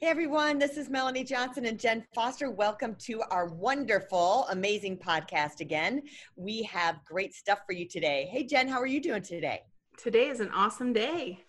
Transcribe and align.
Hey 0.00 0.08
everyone, 0.08 0.58
this 0.58 0.76
is 0.76 0.90
Melanie 0.90 1.22
Johnson 1.22 1.66
and 1.66 1.78
Jen 1.78 2.04
Foster. 2.14 2.50
Welcome 2.50 2.96
to 3.06 3.22
our 3.30 3.46
wonderful, 3.46 4.44
amazing 4.50 4.98
podcast 4.98 5.60
again. 5.60 6.02
We 6.34 6.64
have 6.64 6.96
great 7.06 7.32
stuff 7.32 7.60
for 7.64 7.72
you 7.72 7.86
today. 7.86 8.28
Hey 8.30 8.44
Jen, 8.44 8.66
how 8.66 8.80
are 8.80 8.86
you 8.86 9.00
doing 9.00 9.22
today? 9.22 9.62
Today 9.96 10.26
is 10.26 10.40
an 10.40 10.50
awesome 10.50 10.92
day. 10.92 11.44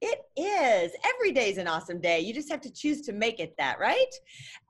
It 0.00 0.22
is. 0.36 0.92
Every 1.04 1.30
day 1.30 1.50
is 1.50 1.58
an 1.58 1.68
awesome 1.68 2.00
day. 2.00 2.20
You 2.20 2.34
just 2.34 2.50
have 2.50 2.60
to 2.62 2.72
choose 2.72 3.02
to 3.02 3.12
make 3.12 3.38
it 3.38 3.54
that, 3.58 3.78
right? 3.78 4.12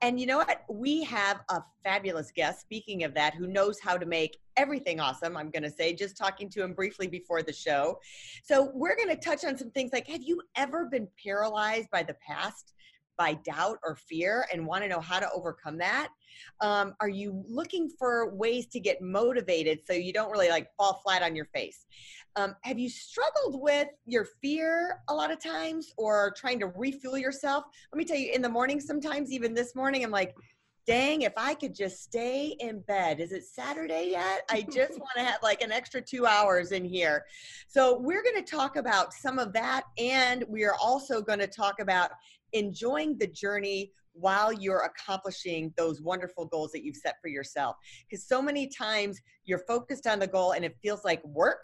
And 0.01 0.19
you 0.19 0.27
know 0.27 0.37
what? 0.37 0.63
We 0.69 1.03
have 1.05 1.41
a 1.49 1.61
fabulous 1.83 2.31
guest, 2.31 2.61
speaking 2.61 3.03
of 3.03 3.13
that, 3.15 3.33
who 3.33 3.47
knows 3.47 3.79
how 3.79 3.97
to 3.97 4.05
make 4.05 4.37
everything 4.55 4.99
awesome, 4.99 5.35
I'm 5.35 5.49
going 5.49 5.63
to 5.63 5.71
say, 5.71 5.93
just 5.93 6.15
talking 6.15 6.49
to 6.51 6.63
him 6.63 6.73
briefly 6.73 7.07
before 7.07 7.43
the 7.43 7.51
show. 7.51 7.99
So, 8.43 8.71
we're 8.73 8.95
going 8.95 9.09
to 9.09 9.17
touch 9.17 9.43
on 9.43 9.57
some 9.57 9.71
things 9.71 9.91
like 9.91 10.07
have 10.07 10.23
you 10.23 10.41
ever 10.55 10.85
been 10.85 11.07
paralyzed 11.21 11.89
by 11.91 12.03
the 12.03 12.15
past? 12.25 12.73
By 13.17 13.35
doubt 13.35 13.79
or 13.83 13.95
fear 13.95 14.45
and 14.51 14.65
want 14.65 14.83
to 14.83 14.89
know 14.89 14.99
how 14.99 15.19
to 15.19 15.29
overcome 15.31 15.77
that? 15.77 16.09
Um, 16.61 16.95
are 16.99 17.09
you 17.09 17.43
looking 17.47 17.89
for 17.89 18.33
ways 18.33 18.67
to 18.67 18.79
get 18.79 19.01
motivated 19.01 19.79
so 19.85 19.93
you 19.93 20.13
don't 20.13 20.31
really 20.31 20.49
like 20.49 20.67
fall 20.77 21.01
flat 21.03 21.21
on 21.21 21.35
your 21.35 21.45
face? 21.45 21.85
Um, 22.35 22.55
have 22.61 22.77
you 22.77 22.89
struggled 22.89 23.61
with 23.61 23.87
your 24.05 24.25
fear 24.41 24.99
a 25.07 25.13
lot 25.13 25.31
of 25.31 25.39
times 25.39 25.93
or 25.97 26.33
trying 26.35 26.59
to 26.59 26.67
refuel 26.67 27.17
yourself? 27.17 27.63
Let 27.93 27.97
me 27.97 28.05
tell 28.05 28.17
you, 28.17 28.31
in 28.33 28.41
the 28.41 28.49
morning, 28.49 28.81
sometimes, 28.81 29.31
even 29.31 29.53
this 29.53 29.73
morning, 29.73 30.03
I'm 30.03 30.11
like, 30.11 30.35
dang, 30.85 31.23
if 31.23 31.33
I 31.37 31.55
could 31.55 31.73
just 31.73 32.03
stay 32.03 32.55
in 32.59 32.81
bed. 32.81 33.19
Is 33.19 33.31
it 33.31 33.43
Saturday 33.45 34.09
yet? 34.11 34.43
I 34.51 34.61
just 34.63 34.91
want 34.99 35.13
to 35.15 35.23
have 35.23 35.41
like 35.41 35.61
an 35.61 35.71
extra 35.71 36.01
two 36.01 36.25
hours 36.25 36.73
in 36.73 36.83
here. 36.83 37.25
So, 37.69 37.97
we're 37.97 38.21
going 38.21 38.43
to 38.43 38.55
talk 38.55 38.75
about 38.75 39.13
some 39.13 39.39
of 39.39 39.53
that. 39.53 39.83
And 39.97 40.43
we 40.49 40.65
are 40.65 40.75
also 40.75 41.21
going 41.21 41.39
to 41.39 41.47
talk 41.47 41.79
about 41.79 42.11
enjoying 42.55 43.17
the 43.17 43.27
journey 43.27 43.91
while 44.13 44.51
you're 44.51 44.83
accomplishing 44.83 45.73
those 45.77 46.01
wonderful 46.01 46.45
goals 46.45 46.71
that 46.71 46.83
you've 46.83 46.95
set 46.95 47.15
for 47.21 47.27
yourself. 47.27 47.75
Because 48.09 48.25
so 48.27 48.41
many 48.41 48.67
times 48.67 49.21
you're 49.43 49.63
focused 49.67 50.07
on 50.07 50.19
the 50.19 50.27
goal 50.27 50.53
and 50.53 50.65
it 50.65 50.75
feels 50.81 51.03
like 51.03 51.23
work. 51.25 51.61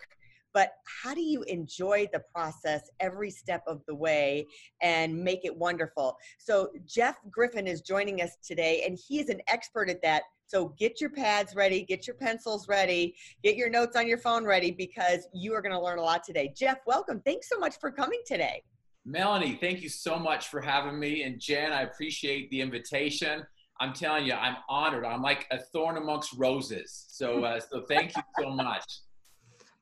But 0.54 0.74
how 0.84 1.14
do 1.14 1.22
you 1.22 1.44
enjoy 1.44 2.10
the 2.12 2.22
process 2.36 2.82
every 3.00 3.32
step 3.32 3.64
of 3.68 3.82
the 3.88 3.96
way 3.96 4.48
and 4.82 5.18
make 5.18 5.46
it 5.46 5.56
wonderful? 5.56 6.18
So, 6.40 6.72
Jeff 6.86 7.16
Griffin 7.30 7.68
is 7.68 7.80
joining 7.80 8.22
us 8.22 8.36
today, 8.46 8.84
and 8.86 9.00
he 9.08 9.22
is 9.22 9.30
an 9.30 9.40
expert 9.48 9.90
at 9.90 10.02
that. 10.02 10.24
So, 10.48 10.76
get 10.78 11.00
your 11.00 11.10
pads 11.10 11.56
ready, 11.56 11.84
get 11.84 12.06
your 12.06 12.18
pencils 12.18 12.68
ready, 12.68 13.16
get 13.42 13.56
your 13.56 13.70
notes 13.70 13.96
on 13.96 14.10
your 14.10 14.18
phone 14.18 14.44
ready 14.44 14.72
because 14.72 15.26
you 15.34 15.54
are 15.54 15.62
going 15.62 15.72
to 15.72 15.80
learn 15.80 16.00
a 16.00 16.04
lot 16.04 16.26
today. 16.26 16.54
Jeff, 16.54 16.80
welcome. 16.86 17.22
Thanks 17.26 17.48
so 17.48 17.58
much 17.58 17.80
for 17.80 17.90
coming 17.90 18.22
today. 18.28 18.62
Melanie, 19.06 19.58
thank 19.60 19.82
you 19.82 19.90
so 19.90 20.20
much 20.20 20.50
for 20.50 20.62
having 20.62 21.00
me. 21.00 21.24
And 21.24 21.40
Jen, 21.40 21.72
I 21.72 21.82
appreciate 21.82 22.50
the 22.52 22.62
invitation. 22.62 23.44
I'm 23.80 23.94
telling 23.94 24.26
you, 24.26 24.34
I'm 24.34 24.58
honored. 24.70 25.06
I'm 25.06 25.24
like 25.24 25.48
a 25.50 25.58
thorn 25.58 25.98
amongst 25.98 26.34
roses. 26.38 27.06
So, 27.10 27.44
uh, 27.44 27.60
so 27.72 27.84
thank 27.88 28.16
you 28.16 28.22
so 28.40 28.50
much. 28.52 28.84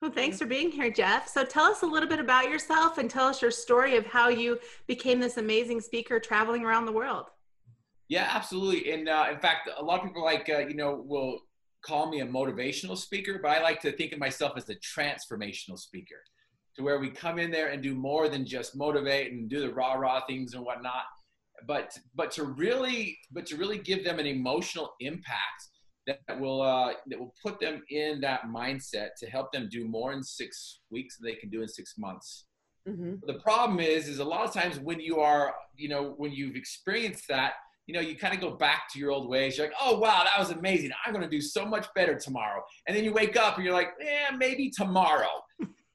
Well, 0.01 0.11
thanks 0.11 0.39
for 0.39 0.45
being 0.45 0.71
here, 0.71 0.89
Jeff. 0.89 1.27
So, 1.27 1.43
tell 1.43 1.65
us 1.65 1.81
a 1.81 1.85
little 1.85 2.07
bit 2.07 2.19
about 2.19 2.49
yourself 2.49 2.97
and 2.97 3.09
tell 3.09 3.27
us 3.27 3.41
your 3.41 3.51
story 3.51 3.97
of 3.97 4.05
how 4.05 4.29
you 4.29 4.57
became 4.87 5.19
this 5.19 5.35
amazing 5.35 5.81
speaker 5.81 6.19
traveling 6.21 6.63
around 6.63 6.85
the 6.85 6.93
world. 6.93 7.25
Yeah, 8.07 8.29
absolutely. 8.31 8.93
And 8.93 9.09
uh, 9.09 9.25
in 9.29 9.39
fact, 9.39 9.69
a 9.77 9.83
lot 9.83 9.99
of 9.99 10.05
people 10.05 10.23
like 10.23 10.49
uh, 10.49 10.59
you 10.59 10.75
know 10.75 11.03
will 11.05 11.41
call 11.85 12.09
me 12.09 12.21
a 12.21 12.25
motivational 12.25 12.97
speaker, 12.97 13.39
but 13.41 13.49
I 13.49 13.61
like 13.61 13.81
to 13.81 13.91
think 13.91 14.13
of 14.13 14.19
myself 14.19 14.53
as 14.55 14.69
a 14.69 14.75
transformational 14.75 15.77
speaker 15.77 16.21
to 16.79 16.85
where 16.85 16.97
we 16.97 17.09
come 17.09 17.37
in 17.39 17.51
there 17.51 17.67
and 17.67 17.83
do 17.83 17.93
more 17.93 18.29
than 18.29 18.45
just 18.45 18.75
motivate 18.75 19.33
and 19.33 19.49
do 19.49 19.59
the 19.59 19.71
rah 19.73 19.93
rah 19.93 20.21
things 20.25 20.53
and 20.53 20.63
whatnot, 20.63 21.03
but 21.67 21.91
but 22.15 22.31
to 22.31 22.45
really 22.45 23.19
but 23.31 23.45
to 23.45 23.57
really 23.57 23.77
give 23.77 24.03
them 24.03 24.17
an 24.17 24.25
emotional 24.25 24.93
impact 25.01 25.61
that 26.07 26.39
will 26.39 26.61
uh, 26.61 26.93
that 27.07 27.19
will 27.19 27.35
put 27.45 27.59
them 27.59 27.83
in 27.89 28.21
that 28.21 28.43
mindset 28.45 29.09
to 29.19 29.29
help 29.29 29.51
them 29.51 29.67
do 29.69 29.85
more 29.85 30.13
in 30.13 30.23
six 30.23 30.79
weeks 30.89 31.17
than 31.17 31.29
they 31.29 31.35
can 31.35 31.49
do 31.49 31.61
in 31.61 31.67
six 31.67 31.95
months. 31.97 32.45
Mm-hmm. 32.87 33.15
The 33.27 33.39
problem 33.39 33.81
is, 33.81 34.07
is 34.07 34.19
a 34.19 34.23
lot 34.23 34.47
of 34.47 34.53
times 34.53 34.79
when 34.79 35.01
you 35.01 35.19
are, 35.19 35.53
you 35.75 35.89
know, 35.89 36.13
when 36.15 36.31
you've 36.31 36.55
experienced 36.55 37.27
that, 37.27 37.55
you 37.87 37.93
know, 37.93 37.99
you 37.99 38.15
kind 38.15 38.33
of 38.33 38.39
go 38.39 38.51
back 38.51 38.83
to 38.93 38.99
your 38.99 39.11
old 39.11 39.29
ways. 39.29 39.57
You're 39.57 39.67
like, 39.67 39.75
oh 39.81 39.99
wow, 39.99 40.23
that 40.23 40.39
was 40.39 40.51
amazing. 40.51 40.91
I'm 41.05 41.11
going 41.11 41.29
to 41.29 41.29
do 41.29 41.41
so 41.41 41.65
much 41.65 41.87
better 41.93 42.17
tomorrow. 42.17 42.63
And 42.87 42.95
then 42.95 43.03
you 43.03 43.11
wake 43.11 43.35
up 43.35 43.57
and 43.57 43.65
you're 43.65 43.73
like, 43.73 43.89
yeah, 43.99 44.35
maybe 44.35 44.71
tomorrow 44.71 45.27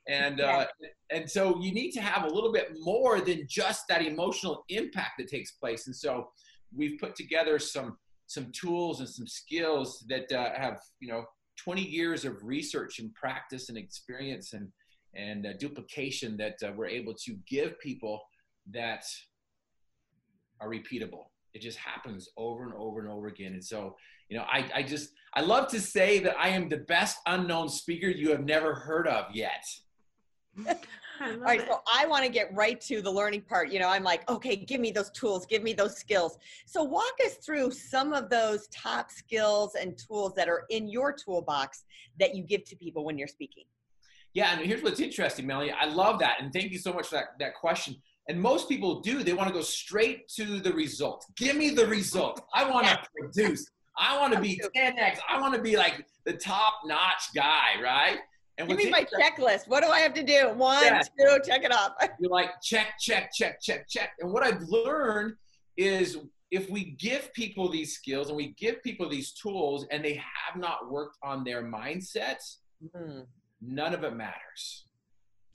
and 0.09 0.41
uh, 0.41 0.67
and 1.11 1.31
so 1.31 1.61
you 1.61 1.73
need 1.73 1.93
to 1.93 2.01
have 2.01 2.25
a 2.25 2.35
little 2.35 2.53
bit 2.53 2.73
more 2.81 3.21
than 3.21 3.47
just 3.49 3.89
that 3.89 4.03
emotional 4.03 4.65
impact 4.69 5.13
that 5.19 5.29
takes 5.29 5.53
place. 5.53 5.87
And 5.87 5.97
so 5.97 6.29
we've 6.75 6.99
put 6.99 7.17
together 7.17 7.59
some 7.59 7.97
some 8.27 8.51
tools 8.53 9.01
and 9.01 9.09
some 9.09 9.27
skills 9.27 10.05
that 10.09 10.31
uh, 10.33 10.51
have 10.57 10.81
you 11.01 11.09
know 11.09 11.25
20 11.63 11.83
years 11.83 12.25
of 12.25 12.37
research 12.43 12.99
and 12.99 13.15
practice 13.15 13.69
and 13.69 13.79
experience 13.79 14.53
and 14.53 14.69
and 15.15 15.47
uh, 15.47 15.53
duplication 15.59 16.37
that 16.37 16.57
uh, 16.63 16.73
we're 16.77 16.87
able 16.87 17.15
to 17.15 17.37
give 17.49 17.79
people 17.81 18.21
that 18.73 19.05
are 20.61 20.69
repeatable. 20.69 21.27
It 21.55 21.63
just 21.63 21.79
happens 21.79 22.29
over 22.37 22.65
and 22.65 22.75
over 22.75 23.01
and 23.01 23.09
over 23.09 23.29
again. 23.29 23.53
And 23.53 23.65
so 23.65 23.97
you 24.29 24.39
know 24.39 24.45
i, 24.51 24.65
I 24.75 24.83
just 24.83 25.11
i 25.35 25.41
love 25.41 25.69
to 25.69 25.81
say 25.81 26.19
that 26.21 26.37
i 26.39 26.49
am 26.49 26.69
the 26.69 26.79
best 26.79 27.19
unknown 27.27 27.69
speaker 27.69 28.09
you 28.09 28.31
have 28.31 28.45
never 28.45 28.75
heard 28.75 29.07
of 29.07 29.27
yet 29.35 29.65
all 31.21 31.37
right, 31.39 31.61
it. 31.61 31.69
so 31.69 31.81
I 31.93 32.07
want 32.07 32.25
to 32.25 32.31
get 32.31 32.55
right 32.55 32.81
to 32.83 33.03
the 33.03 33.11
learning 33.11 33.43
part. 33.43 33.71
You 33.71 33.79
know, 33.79 33.89
I'm 33.89 34.05
like, 34.05 34.29
okay, 34.31 34.57
give 34.57 34.81
me 34.81 34.91
those 34.91 35.11
tools, 35.11 35.47
give 35.47 35.63
me 35.63 35.73
those 35.73 35.97
skills. 35.97 36.39
So 36.67 36.83
walk 36.83 37.13
us 37.25 37.35
through 37.35 37.71
some 37.73 38.13
of 38.13 38.31
those 38.31 38.69
top 38.69 39.11
skills 39.11 39.75
and 39.75 39.99
tools 39.99 40.35
that 40.37 40.49
are 40.49 40.65
in 40.71 40.89
your 40.89 41.13
toolbox 41.13 41.85
that 42.21 42.35
you 42.35 42.43
give 42.43 42.65
to 42.65 42.77
people 42.77 43.05
when 43.05 43.19
you're 43.19 43.29
speaking. 43.29 43.65
Yeah, 44.33 44.53
and 44.53 44.67
here's 44.67 44.83
what's 44.83 45.01
interesting, 45.01 45.47
Melanie. 45.47 45.73
I 45.73 45.87
love 45.87 46.19
that, 46.19 46.39
and 46.41 46.53
thank 46.53 46.73
you 46.73 46.79
so 46.79 46.93
much 46.93 47.07
for 47.07 47.17
that, 47.17 47.39
that 47.39 47.55
question. 47.55 47.97
And 48.29 48.41
most 48.41 48.69
people 48.69 49.01
do. 49.01 49.23
They 49.23 49.33
want 49.33 49.49
to 49.49 49.55
go 49.55 49.61
straight 49.61 50.29
to 50.37 50.59
the 50.59 50.73
result. 50.73 51.25
Give 51.37 51.57
me 51.57 51.71
the 51.71 51.87
result. 51.87 52.41
I 52.55 52.69
want 52.69 52.87
to 52.87 52.99
produce. 53.19 53.67
I 53.99 54.19
want 54.19 54.33
to 54.33 54.41
be 54.41 54.61
10x. 54.77 55.19
I 55.29 55.41
want 55.41 55.55
to 55.55 55.63
be 55.63 55.77
like 55.77 56.05
the 56.25 56.33
top 56.33 56.81
notch 56.87 57.29
guy, 57.35 57.81
right? 57.83 58.19
And 58.57 58.69
Give 58.69 58.79
me 58.79 58.91
my 58.91 59.05
checklist. 59.05 59.67
What 59.67 59.83
do 59.83 59.91
I 59.91 59.99
have 60.01 60.15
to 60.15 60.23
do? 60.23 60.51
One, 60.55 60.85
yeah. 60.85 61.03
two, 61.03 61.39
check 61.45 61.65
it 61.65 61.73
off. 61.73 61.93
You're 62.21 62.31
like, 62.31 62.51
check, 62.63 62.95
check, 63.01 63.33
check, 63.33 63.61
check, 63.61 63.89
check. 63.89 64.11
And 64.21 64.33
what 64.33 64.45
I've 64.45 64.63
learned 64.63 65.35
is 65.77 66.19
if 66.53 66.71
we 66.71 66.93
give 66.93 67.33
people 67.33 67.69
these 67.69 67.95
skills 67.95 68.29
and 68.29 68.37
we 68.37 68.55
give 68.57 68.81
people 68.83 69.09
these 69.09 69.33
tools 69.33 69.87
and 69.91 70.05
they 70.05 70.15
have 70.15 70.57
not 70.57 70.89
worked 70.89 71.17
on 71.23 71.43
their 71.43 71.65
mindsets, 71.65 72.59
mm-hmm. 72.97 73.23
none 73.61 73.93
of 73.93 74.05
it 74.05 74.15
matters. 74.15 74.85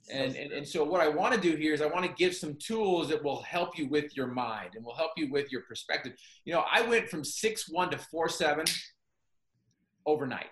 So 0.02 0.14
and, 0.14 0.36
and, 0.36 0.52
and 0.52 0.68
so 0.68 0.84
what 0.84 1.00
I 1.00 1.08
want 1.08 1.34
to 1.34 1.40
do 1.40 1.56
here 1.56 1.72
is 1.72 1.80
I 1.80 1.86
want 1.86 2.04
to 2.04 2.12
give 2.12 2.34
some 2.34 2.54
tools 2.56 3.08
that 3.08 3.22
will 3.22 3.42
help 3.42 3.78
you 3.78 3.88
with 3.88 4.14
your 4.14 4.26
mind 4.26 4.70
and 4.74 4.84
will 4.84 4.94
help 4.94 5.12
you 5.16 5.30
with 5.30 5.50
your 5.50 5.62
perspective. 5.62 6.12
You 6.44 6.52
know, 6.52 6.64
I 6.70 6.82
went 6.82 7.08
from 7.08 7.24
six 7.24 7.68
one 7.68 7.90
to 7.90 7.98
four 7.98 8.28
seven 8.28 8.66
overnight. 10.04 10.48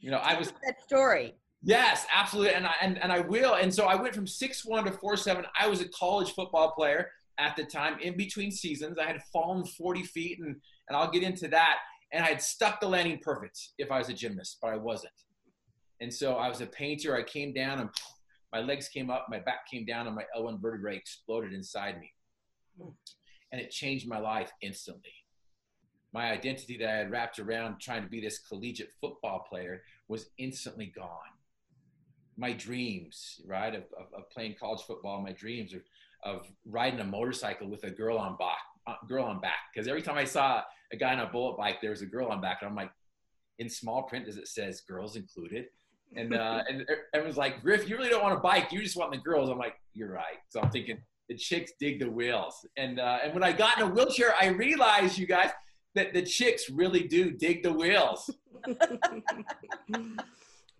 You 0.00 0.10
know, 0.10 0.18
I 0.18 0.38
was 0.38 0.52
that 0.64 0.80
story. 0.82 1.34
Yes, 1.62 2.06
absolutely, 2.14 2.54
and 2.54 2.66
I 2.66 2.74
and, 2.80 2.98
and 3.02 3.12
I 3.12 3.20
will. 3.20 3.54
And 3.54 3.74
so 3.74 3.86
I 3.86 3.96
went 3.96 4.14
from 4.14 4.26
six 4.26 4.64
one 4.64 4.84
to 4.84 4.92
four 4.92 5.16
seven. 5.16 5.44
I 5.58 5.66
was 5.66 5.80
a 5.80 5.88
college 5.88 6.32
football 6.32 6.72
player 6.72 7.10
at 7.38 7.56
the 7.56 7.64
time. 7.64 7.98
In 8.00 8.16
between 8.16 8.50
seasons, 8.50 8.98
I 8.98 9.06
had 9.06 9.22
fallen 9.32 9.64
forty 9.64 10.04
feet, 10.04 10.38
and 10.38 10.56
and 10.88 10.96
I'll 10.96 11.10
get 11.10 11.22
into 11.22 11.48
that. 11.48 11.78
And 12.12 12.24
I 12.24 12.28
had 12.28 12.40
stuck 12.40 12.80
the 12.80 12.88
landing 12.88 13.18
perfect 13.22 13.58
if 13.76 13.90
I 13.90 13.98
was 13.98 14.08
a 14.08 14.14
gymnast, 14.14 14.58
but 14.62 14.72
I 14.72 14.76
wasn't. 14.76 15.12
And 16.00 16.12
so 16.12 16.34
I 16.34 16.48
was 16.48 16.60
a 16.60 16.66
painter. 16.66 17.14
I 17.14 17.22
came 17.22 17.52
down 17.52 17.80
and 17.80 17.90
my 18.50 18.60
legs 18.60 18.88
came 18.88 19.10
up, 19.10 19.26
my 19.28 19.40
back 19.40 19.68
came 19.70 19.84
down, 19.84 20.06
and 20.06 20.16
my 20.16 20.24
L1 20.34 20.58
vertebrae 20.62 20.96
exploded 20.96 21.52
inside 21.52 22.00
me. 22.00 22.10
And 23.52 23.60
it 23.60 23.70
changed 23.70 24.08
my 24.08 24.18
life 24.18 24.50
instantly 24.62 25.12
my 26.12 26.30
identity 26.30 26.78
that 26.78 26.88
I 26.88 26.96
had 26.96 27.10
wrapped 27.10 27.38
around 27.38 27.80
trying 27.80 28.02
to 28.02 28.08
be 28.08 28.20
this 28.20 28.38
collegiate 28.38 28.92
football 29.00 29.44
player 29.48 29.82
was 30.08 30.30
instantly 30.38 30.86
gone. 30.86 31.08
My 32.36 32.52
dreams, 32.52 33.40
right, 33.46 33.74
of, 33.74 33.82
of, 33.98 34.06
of 34.16 34.30
playing 34.30 34.54
college 34.58 34.82
football, 34.86 35.20
my 35.20 35.32
dreams 35.32 35.74
of, 35.74 35.82
of 36.24 36.46
riding 36.64 37.00
a 37.00 37.04
motorcycle 37.04 37.68
with 37.68 37.84
a 37.84 37.90
girl 37.90 38.16
on 38.16 38.36
back 38.36 38.58
uh, 38.88 38.94
girl 39.06 39.24
on 39.24 39.40
back 39.40 39.70
because 39.72 39.86
every 39.86 40.02
time 40.02 40.16
I 40.16 40.24
saw 40.24 40.62
a 40.92 40.96
guy 40.96 41.12
on 41.12 41.20
a 41.20 41.26
bullet 41.26 41.56
bike, 41.56 41.80
there 41.80 41.90
was 41.90 42.02
a 42.02 42.06
girl 42.06 42.28
on 42.28 42.40
back, 42.40 42.58
and 42.60 42.70
I'm 42.70 42.76
like, 42.76 42.90
in 43.58 43.68
small 43.68 44.04
print, 44.04 44.26
does 44.26 44.38
it 44.38 44.48
says 44.48 44.80
girls 44.80 45.16
included? 45.16 45.66
And 46.16 46.34
uh, 46.34 46.62
and 46.68 46.86
everyone's 47.12 47.36
like, 47.36 47.62
Griff, 47.62 47.88
you 47.88 47.96
really 47.96 48.08
don't 48.08 48.22
want 48.22 48.36
a 48.36 48.40
bike, 48.40 48.72
you 48.72 48.82
just 48.82 48.96
want 48.96 49.12
the 49.12 49.18
girls. 49.18 49.50
I'm 49.50 49.58
like, 49.58 49.74
you're 49.94 50.10
right. 50.10 50.38
So 50.48 50.60
I'm 50.60 50.70
thinking 50.70 50.98
the 51.28 51.36
chicks 51.36 51.72
dig 51.78 52.00
the 52.00 52.10
wheels, 52.10 52.66
and 52.76 52.98
uh, 52.98 53.18
and 53.22 53.34
when 53.34 53.42
I 53.42 53.52
got 53.52 53.78
in 53.78 53.88
a 53.88 53.90
wheelchair, 53.90 54.34
I 54.40 54.48
realized, 54.48 55.18
you 55.18 55.26
guys, 55.26 55.50
that 55.94 56.12
the 56.12 56.22
chicks 56.22 56.70
really 56.70 57.04
do 57.04 57.30
dig 57.30 57.62
the 57.62 57.72
wheels. 57.72 58.30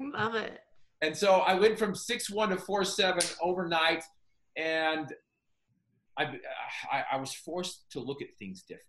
Love 0.01 0.35
it. 0.35 0.61
And 1.01 1.17
so 1.17 1.41
I 1.41 1.55
went 1.55 1.79
from 1.79 1.95
six 1.95 2.29
one 2.31 2.51
to 2.51 2.57
four 2.57 2.85
seven 2.85 3.23
overnight, 3.41 4.05
and 4.57 5.13
I, 6.19 6.39
I, 6.91 7.05
I 7.13 7.17
was 7.17 7.33
forced 7.33 7.91
to 7.93 8.01
look 8.01 8.21
at 8.21 8.29
things 8.39 8.63
different. 8.63 8.85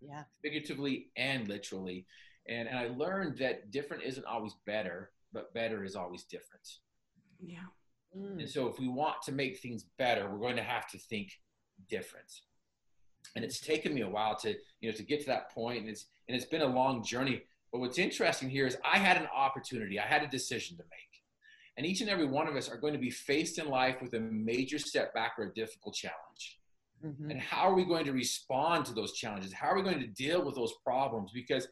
Yeah. 0.00 0.24
Figuratively 0.42 1.10
and 1.16 1.48
literally, 1.48 2.06
and 2.48 2.68
and 2.68 2.78
I 2.78 2.88
learned 2.88 3.38
that 3.38 3.70
different 3.70 4.02
isn't 4.04 4.26
always 4.26 4.54
better, 4.66 5.10
but 5.32 5.52
better 5.54 5.84
is 5.84 5.96
always 5.96 6.24
different. 6.24 6.66
Yeah. 7.40 7.58
Mm. 8.16 8.40
And 8.40 8.48
so 8.48 8.68
if 8.68 8.78
we 8.78 8.88
want 8.88 9.16
to 9.24 9.32
make 9.32 9.58
things 9.58 9.84
better, 9.98 10.30
we're 10.30 10.38
going 10.38 10.56
to 10.56 10.62
have 10.62 10.88
to 10.88 10.98
think 10.98 11.32
different. 11.88 12.32
And 13.36 13.44
it's 13.44 13.60
taken 13.60 13.94
me 13.94 14.02
a 14.02 14.08
while 14.08 14.36
to 14.36 14.54
you 14.80 14.90
know 14.90 14.96
to 14.96 15.02
get 15.02 15.20
to 15.20 15.26
that 15.26 15.50
point, 15.50 15.80
and 15.80 15.88
it's 15.88 16.06
and 16.28 16.36
it's 16.36 16.46
been 16.46 16.62
a 16.62 16.66
long 16.66 17.04
journey. 17.04 17.42
But 17.72 17.80
what's 17.80 17.98
interesting 17.98 18.48
here 18.48 18.66
is 18.66 18.76
I 18.84 18.98
had 18.98 19.16
an 19.16 19.28
opportunity, 19.34 20.00
I 20.00 20.06
had 20.06 20.22
a 20.22 20.28
decision 20.28 20.76
to 20.78 20.84
make. 20.84 21.08
And 21.76 21.86
each 21.86 22.00
and 22.00 22.10
every 22.10 22.26
one 22.26 22.48
of 22.48 22.56
us 22.56 22.68
are 22.68 22.76
going 22.76 22.94
to 22.94 22.98
be 22.98 23.10
faced 23.10 23.58
in 23.58 23.68
life 23.68 24.02
with 24.02 24.14
a 24.14 24.20
major 24.20 24.78
setback 24.78 25.34
or 25.38 25.44
a 25.44 25.54
difficult 25.54 25.94
challenge. 25.94 26.58
Mhm. 27.04 27.30
And 27.30 27.40
how 27.40 27.68
are 27.68 27.74
we 27.74 27.84
going 27.84 28.04
to 28.06 28.12
respond 28.12 28.86
to 28.86 28.92
those 28.92 29.12
challenges? 29.12 29.52
How 29.52 29.68
are 29.68 29.76
we 29.76 29.82
going 29.82 30.00
to 30.00 30.06
deal 30.06 30.44
with 30.44 30.56
those 30.56 30.72
problems? 30.82 31.30
Because 31.32 31.68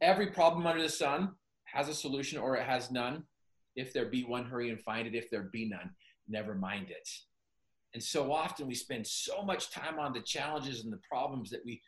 every 0.00 0.28
problem 0.28 0.66
under 0.66 0.82
the 0.82 0.88
sun 0.88 1.34
has 1.64 1.88
a 1.88 1.94
solution 1.94 2.38
or 2.38 2.56
it 2.56 2.64
has 2.64 2.90
none. 2.90 3.26
If 3.76 3.92
there 3.92 4.06
be 4.06 4.24
one, 4.24 4.46
hurry 4.46 4.70
and 4.70 4.80
find 4.80 5.06
it. 5.06 5.14
If 5.14 5.28
there 5.30 5.42
be 5.42 5.68
none, 5.68 5.94
never 6.28 6.54
mind 6.54 6.90
it. 6.90 7.08
And 7.94 8.02
so 8.02 8.32
often 8.32 8.66
we 8.66 8.74
spend 8.74 9.06
so 9.06 9.42
much 9.42 9.70
time 9.70 9.98
on 10.00 10.12
the 10.12 10.20
challenges 10.20 10.82
and 10.84 10.92
the 10.92 11.00
problems 11.08 11.48
that 11.50 11.64
we 11.64 11.80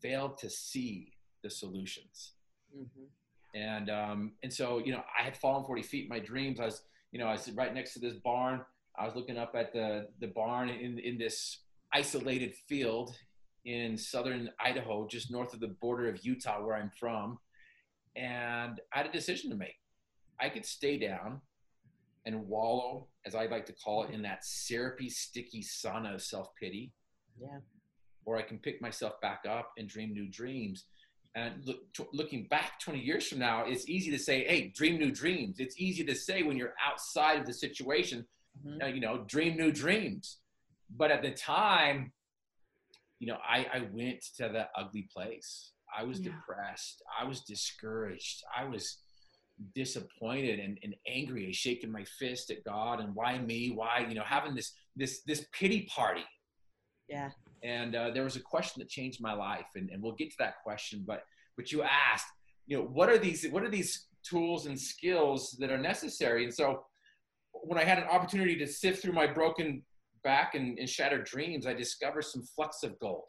fail 0.00 0.30
to 0.30 0.48
see 0.48 1.12
the 1.42 1.50
solutions 1.50 2.32
Mhm. 2.76 3.08
and 3.54 3.90
um, 3.90 4.32
and 4.42 4.52
so 4.52 4.78
you 4.78 4.92
know 4.92 5.02
I 5.18 5.22
had 5.22 5.36
fallen 5.36 5.64
40 5.64 5.82
feet 5.82 6.02
in 6.04 6.08
my 6.08 6.18
dreams. 6.20 6.60
I 6.60 6.66
was 6.66 6.82
you 7.12 7.18
know 7.18 7.26
I 7.26 7.32
was 7.32 7.50
right 7.52 7.72
next 7.74 7.94
to 7.94 7.98
this 8.00 8.14
barn. 8.14 8.64
I 8.96 9.04
was 9.06 9.14
looking 9.16 9.38
up 9.38 9.54
at 9.54 9.72
the 9.72 10.08
the 10.20 10.28
barn 10.28 10.68
in 10.68 10.98
in 10.98 11.16
this 11.18 11.62
isolated 11.92 12.54
field 12.54 13.16
in 13.64 13.96
southern 13.96 14.50
Idaho, 14.60 15.06
just 15.08 15.30
north 15.30 15.54
of 15.54 15.60
the 15.60 15.68
border 15.68 16.08
of 16.08 16.24
Utah, 16.24 16.62
where 16.62 16.76
I'm 16.76 16.90
from, 16.90 17.38
and 18.16 18.80
I 18.92 18.98
had 18.98 19.06
a 19.06 19.12
decision 19.12 19.50
to 19.50 19.56
make. 19.56 19.80
I 20.40 20.48
could 20.50 20.66
stay 20.66 20.98
down 20.98 21.40
and 22.26 22.46
wallow, 22.46 23.08
as 23.24 23.34
I 23.34 23.46
like 23.46 23.66
to 23.66 23.72
call 23.72 24.04
it, 24.04 24.10
in 24.10 24.22
that 24.22 24.44
syrupy, 24.44 25.08
sticky 25.10 25.62
sauna 25.62 26.14
of 26.14 26.22
self 26.22 26.54
pity, 26.60 26.92
Yeah. 27.40 27.60
or 28.24 28.36
I 28.36 28.42
can 28.42 28.58
pick 28.58 28.80
myself 28.82 29.20
back 29.20 29.44
up 29.46 29.72
and 29.78 29.88
dream 29.88 30.12
new 30.12 30.28
dreams. 30.28 30.84
And 31.34 31.64
look, 31.64 31.92
t- 31.92 32.04
looking 32.12 32.48
back 32.48 32.80
20 32.80 33.00
years 33.00 33.28
from 33.28 33.38
now, 33.38 33.64
it's 33.64 33.88
easy 33.88 34.10
to 34.10 34.18
say, 34.18 34.44
"Hey, 34.46 34.68
dream 34.68 34.98
new 34.98 35.12
dreams." 35.12 35.60
It's 35.60 35.78
easy 35.78 36.04
to 36.04 36.14
say 36.14 36.42
when 36.42 36.56
you're 36.56 36.74
outside 36.84 37.38
of 37.38 37.46
the 37.46 37.52
situation, 37.54 38.26
Mhm. 38.64 38.82
uh, 38.82 38.86
you 38.86 39.00
know, 39.00 39.24
dream 39.24 39.56
new 39.56 39.70
dreams. 39.70 40.40
But 40.90 41.10
at 41.10 41.22
the 41.22 41.32
time, 41.32 42.12
you 43.20 43.26
know, 43.28 43.38
I, 43.46 43.64
I 43.72 43.80
went 43.92 44.22
to 44.36 44.48
that 44.48 44.70
ugly 44.74 45.02
place. 45.12 45.72
I 45.94 46.02
was 46.04 46.18
Yeah. 46.20 46.32
depressed. 46.32 47.02
I 47.18 47.24
was 47.24 47.42
discouraged. 47.42 48.42
I 48.54 48.64
was 48.64 48.98
disappointed 49.74 50.60
and, 50.60 50.78
and 50.82 50.94
angry 51.06 51.44
and 51.44 51.54
shaking 51.54 51.90
my 51.90 52.04
fist 52.04 52.50
at 52.50 52.64
God 52.64 53.00
and 53.00 53.14
why 53.14 53.38
me? 53.38 53.70
Why, 53.74 54.06
you 54.08 54.14
know, 54.14 54.22
having 54.24 54.54
this 54.54 54.72
this 54.96 55.22
this 55.22 55.46
pity 55.52 55.82
party 55.94 56.24
Yeah. 57.08 57.30
and 57.62 57.94
uh, 57.94 58.10
there 58.10 58.24
was 58.24 58.36
a 58.36 58.40
question 58.40 58.80
that 58.80 58.88
changed 58.88 59.20
my 59.20 59.32
life 59.32 59.66
and, 59.76 59.90
and 59.90 60.02
we'll 60.02 60.14
get 60.14 60.30
to 60.30 60.36
that 60.40 60.54
question 60.64 61.04
but 61.06 61.22
but 61.56 61.70
you 61.72 61.82
asked 61.82 62.26
you 62.66 62.76
know 62.76 62.84
what 62.84 63.08
are 63.08 63.18
these 63.18 63.46
what 63.50 63.62
are 63.62 63.70
these 63.70 64.08
tools 64.24 64.66
and 64.66 64.78
skills 64.78 65.56
that 65.60 65.70
are 65.70 65.78
necessary 65.78 66.42
and 66.44 66.52
so 66.52 66.82
when 67.52 67.78
i 67.78 67.84
had 67.84 67.98
an 67.98 68.08
opportunity 68.08 68.56
to 68.56 68.66
sift 68.66 69.00
through 69.02 69.12
my 69.12 69.26
broken 69.26 69.82
back 70.24 70.54
and, 70.56 70.78
and 70.80 70.88
shattered 70.88 71.24
dreams 71.24 71.66
i 71.66 71.72
discovered 71.72 72.22
some 72.24 72.42
flecks 72.42 72.82
of 72.82 72.98
gold 72.98 73.28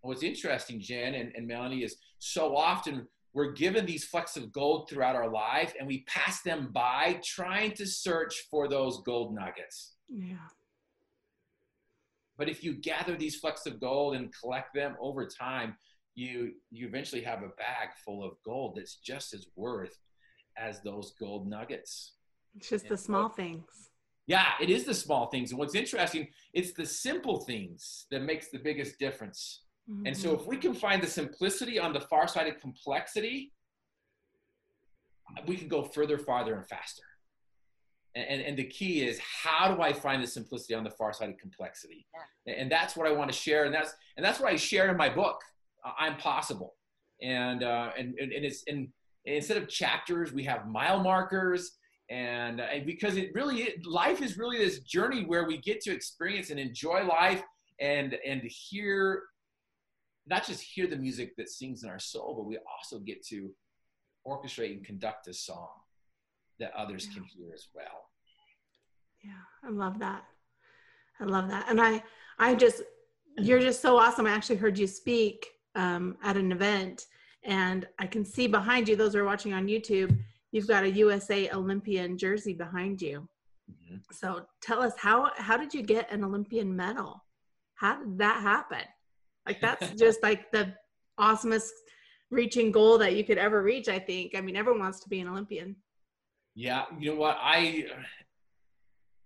what's 0.00 0.22
interesting 0.22 0.80
jen 0.80 1.14
and, 1.14 1.32
and 1.36 1.46
melanie 1.46 1.82
is 1.84 1.96
so 2.18 2.56
often 2.56 3.06
we're 3.34 3.52
given 3.52 3.86
these 3.86 4.04
flecks 4.04 4.36
of 4.36 4.52
gold 4.52 4.88
throughout 4.88 5.16
our 5.16 5.28
life 5.30 5.72
and 5.78 5.86
we 5.88 6.02
pass 6.02 6.42
them 6.42 6.70
by 6.72 7.18
trying 7.24 7.72
to 7.72 7.86
search 7.86 8.34
for 8.50 8.68
those 8.68 9.00
gold 9.04 9.34
nuggets 9.34 9.94
Yeah. 10.08 10.48
but 12.36 12.48
if 12.48 12.62
you 12.64 12.74
gather 12.74 13.16
these 13.16 13.36
flecks 13.36 13.66
of 13.66 13.80
gold 13.80 14.14
and 14.16 14.32
collect 14.38 14.74
them 14.74 14.96
over 15.00 15.26
time, 15.26 15.76
you 16.14 16.54
you 16.70 16.86
eventually 16.86 17.22
have 17.22 17.42
a 17.42 17.48
bag 17.56 17.88
full 18.04 18.22
of 18.22 18.32
gold 18.44 18.76
that's 18.76 18.96
just 18.96 19.32
as 19.32 19.46
worth 19.56 19.96
as 20.58 20.82
those 20.82 21.14
gold 21.18 21.48
nuggets. 21.48 22.12
It's 22.56 22.68
just 22.68 22.84
the 22.84 22.90
Yeah. 22.94 23.06
small 23.08 23.28
things. 23.30 23.90
Yeah, 24.26 24.52
it 24.60 24.68
is 24.70 24.84
the 24.84 24.94
small 24.94 25.26
things. 25.30 25.50
And 25.50 25.58
what's 25.58 25.74
interesting, 25.74 26.28
it's 26.52 26.72
the 26.74 26.84
simple 26.86 27.40
things 27.40 28.06
that 28.10 28.20
makes 28.22 28.50
the 28.50 28.58
biggest 28.58 28.98
difference. 28.98 29.62
And 30.04 30.16
so 30.16 30.34
Mhm. 30.36 30.40
if 30.40 30.46
we 30.46 30.56
can 30.56 30.74
find 30.74 31.02
the 31.02 31.06
simplicity 31.06 31.78
on 31.78 31.92
the 31.92 32.00
far 32.00 32.26
side 32.26 32.48
of 32.48 32.58
complexity, 32.60 33.52
we 35.46 35.56
can 35.56 35.68
go 35.68 35.82
further, 35.84 36.18
farther, 36.18 36.54
and 36.54 36.66
faster. 36.66 37.04
And, 38.14 38.26
and, 38.28 38.42
and 38.42 38.58
the 38.58 38.64
key 38.64 39.06
is 39.06 39.18
how 39.20 39.74
do 39.74 39.80
I 39.80 39.92
find 39.92 40.22
the 40.22 40.26
simplicity 40.26 40.74
on 40.74 40.84
the 40.84 40.90
far 40.90 41.12
side 41.12 41.30
of 41.30 41.38
complexity? 41.38 42.06
And, 42.46 42.56
and 42.56 42.72
that's 42.72 42.96
what 42.96 43.06
I 43.06 43.12
want 43.12 43.32
to 43.32 43.36
share. 43.36 43.64
And 43.64 43.74
that's 43.74 43.94
and 44.16 44.24
that's 44.24 44.38
what 44.40 44.52
I 44.52 44.56
share 44.56 44.90
in 44.90 44.96
my 44.96 45.08
book, 45.08 45.40
uh, 45.84 45.92
I'm 45.98 46.16
Possible. 46.16 46.76
And 47.22 47.62
uh, 47.62 47.92
and, 47.96 48.14
and 48.18 48.32
and 48.32 48.44
it's 48.44 48.64
and 48.66 48.92
instead 49.24 49.56
of 49.56 49.68
chapters, 49.68 50.32
we 50.32 50.42
have 50.44 50.68
mile 50.68 51.00
markers. 51.00 51.78
And, 52.10 52.60
uh, 52.60 52.66
because 52.84 53.16
it 53.16 53.30
really 53.32 53.62
is, 53.62 53.86
life 53.86 54.20
is 54.20 54.36
really 54.36 54.58
this 54.58 54.80
journey 54.80 55.24
where 55.24 55.46
we 55.46 55.56
get 55.56 55.80
to 55.82 55.92
experience 55.92 56.50
and 56.50 56.60
enjoy 56.60 57.04
life 57.06 57.42
and 57.80 58.18
and 58.26 58.42
hear 58.42 59.22
not 60.26 60.46
just 60.46 60.62
hear 60.62 60.86
the 60.86 60.96
music 60.96 61.34
that 61.36 61.48
sings 61.48 61.82
in 61.82 61.90
our 61.90 61.98
soul, 61.98 62.34
but 62.36 62.44
we 62.46 62.58
also 62.78 62.98
get 62.98 63.24
to 63.26 63.50
orchestrate 64.26 64.72
and 64.76 64.84
conduct 64.84 65.26
a 65.28 65.34
song 65.34 65.68
that 66.58 66.72
others 66.74 67.06
Yeah. 67.06 67.14
can 67.14 67.24
hear 67.24 67.52
as 67.52 67.68
well. 67.74 68.08
Yeah, 69.22 69.32
I 69.64 69.70
love 69.70 69.98
that. 69.98 70.24
I 71.20 71.24
love 71.24 71.48
that. 71.48 71.66
And 71.68 71.80
I, 71.80 72.02
I 72.38 72.54
just, 72.54 72.82
you're 73.38 73.60
just 73.60 73.80
so 73.80 73.96
awesome. 73.98 74.26
I 74.26 74.30
actually 74.30 74.56
heard 74.56 74.78
you 74.78 74.86
speak 74.86 75.48
um, 75.74 76.16
at 76.22 76.36
an 76.36 76.52
event, 76.52 77.06
and 77.44 77.86
I 77.98 78.06
can 78.06 78.24
see 78.24 78.46
behind 78.46 78.88
you. 78.88 78.96
Those 78.96 79.14
who 79.14 79.20
are 79.20 79.24
watching 79.24 79.54
on 79.54 79.66
YouTube, 79.66 80.16
you've 80.50 80.68
got 80.68 80.84
a 80.84 80.90
USA 80.90 81.50
Olympian 81.50 82.16
jersey 82.18 82.52
behind 82.52 83.00
you. 83.00 83.28
Mhm. 83.70 84.02
So 84.12 84.46
tell 84.60 84.82
us 84.82 84.92
how 84.98 85.30
how 85.36 85.56
did 85.56 85.72
you 85.72 85.82
get 85.82 86.10
an 86.12 86.24
Olympian 86.24 86.74
medal? 86.76 87.24
How 87.74 87.98
did 88.02 88.18
that 88.18 88.42
happen? 88.42 88.84
Like 89.46 89.60
that's 89.60 89.90
just 89.92 90.22
like 90.22 90.50
the 90.52 90.74
awesomest 91.18 91.70
reaching 92.30 92.72
goal 92.72 92.98
that 92.98 93.14
you 93.14 93.24
could 93.24 93.38
ever 93.38 93.62
reach. 93.62 93.88
I 93.88 93.98
think. 93.98 94.34
I 94.36 94.40
mean, 94.40 94.56
everyone 94.56 94.80
wants 94.80 95.00
to 95.00 95.08
be 95.08 95.20
an 95.20 95.28
Olympian. 95.28 95.76
Yeah, 96.54 96.84
you 96.98 97.12
know 97.12 97.20
what? 97.20 97.38
I 97.40 97.86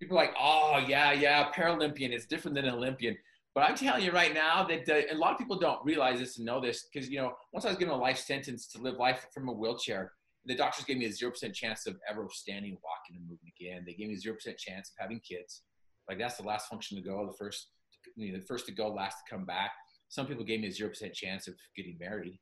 people 0.00 0.16
like, 0.16 0.34
oh 0.38 0.84
yeah, 0.86 1.12
yeah, 1.12 1.50
Paralympian. 1.52 2.10
It's 2.10 2.26
different 2.26 2.54
than 2.54 2.68
Olympian. 2.68 3.16
But 3.54 3.62
I'm 3.70 3.74
telling 3.74 4.04
you 4.04 4.12
right 4.12 4.34
now 4.34 4.64
that 4.64 4.88
uh, 4.88 5.14
a 5.14 5.16
lot 5.16 5.32
of 5.32 5.38
people 5.38 5.58
don't 5.58 5.82
realize 5.82 6.18
this 6.18 6.36
and 6.36 6.44
know 6.44 6.60
this 6.60 6.88
because 6.92 7.08
you 7.08 7.18
know 7.18 7.32
once 7.52 7.64
I 7.64 7.68
was 7.68 7.78
given 7.78 7.94
a 7.94 7.96
life 7.96 8.18
sentence 8.18 8.66
to 8.68 8.78
live 8.78 8.96
life 8.96 9.26
from 9.32 9.48
a 9.48 9.52
wheelchair, 9.52 10.12
the 10.44 10.54
doctors 10.54 10.84
gave 10.84 10.98
me 10.98 11.06
a 11.06 11.12
zero 11.12 11.30
percent 11.30 11.54
chance 11.54 11.86
of 11.86 11.96
ever 12.08 12.26
standing, 12.30 12.76
walking, 12.84 13.16
and 13.16 13.22
moving 13.22 13.50
again. 13.58 13.84
They 13.86 13.94
gave 13.94 14.08
me 14.08 14.14
a 14.14 14.18
zero 14.18 14.34
percent 14.34 14.58
chance 14.58 14.90
of 14.90 15.00
having 15.00 15.20
kids. 15.20 15.62
Like 16.08 16.18
that's 16.18 16.36
the 16.36 16.44
last 16.44 16.68
function 16.68 16.96
to 16.96 17.02
go, 17.02 17.26
the 17.26 17.36
first, 17.36 17.68
you 18.14 18.32
know, 18.32 18.38
the 18.38 18.44
first 18.44 18.66
to 18.66 18.72
go, 18.72 18.88
last 18.88 19.16
to 19.26 19.34
come 19.34 19.44
back. 19.44 19.72
Some 20.08 20.26
people 20.26 20.44
gave 20.44 20.60
me 20.60 20.68
a 20.68 20.72
zero 20.72 20.90
percent 20.90 21.14
chance 21.14 21.48
of 21.48 21.54
getting 21.76 21.96
married, 21.98 22.38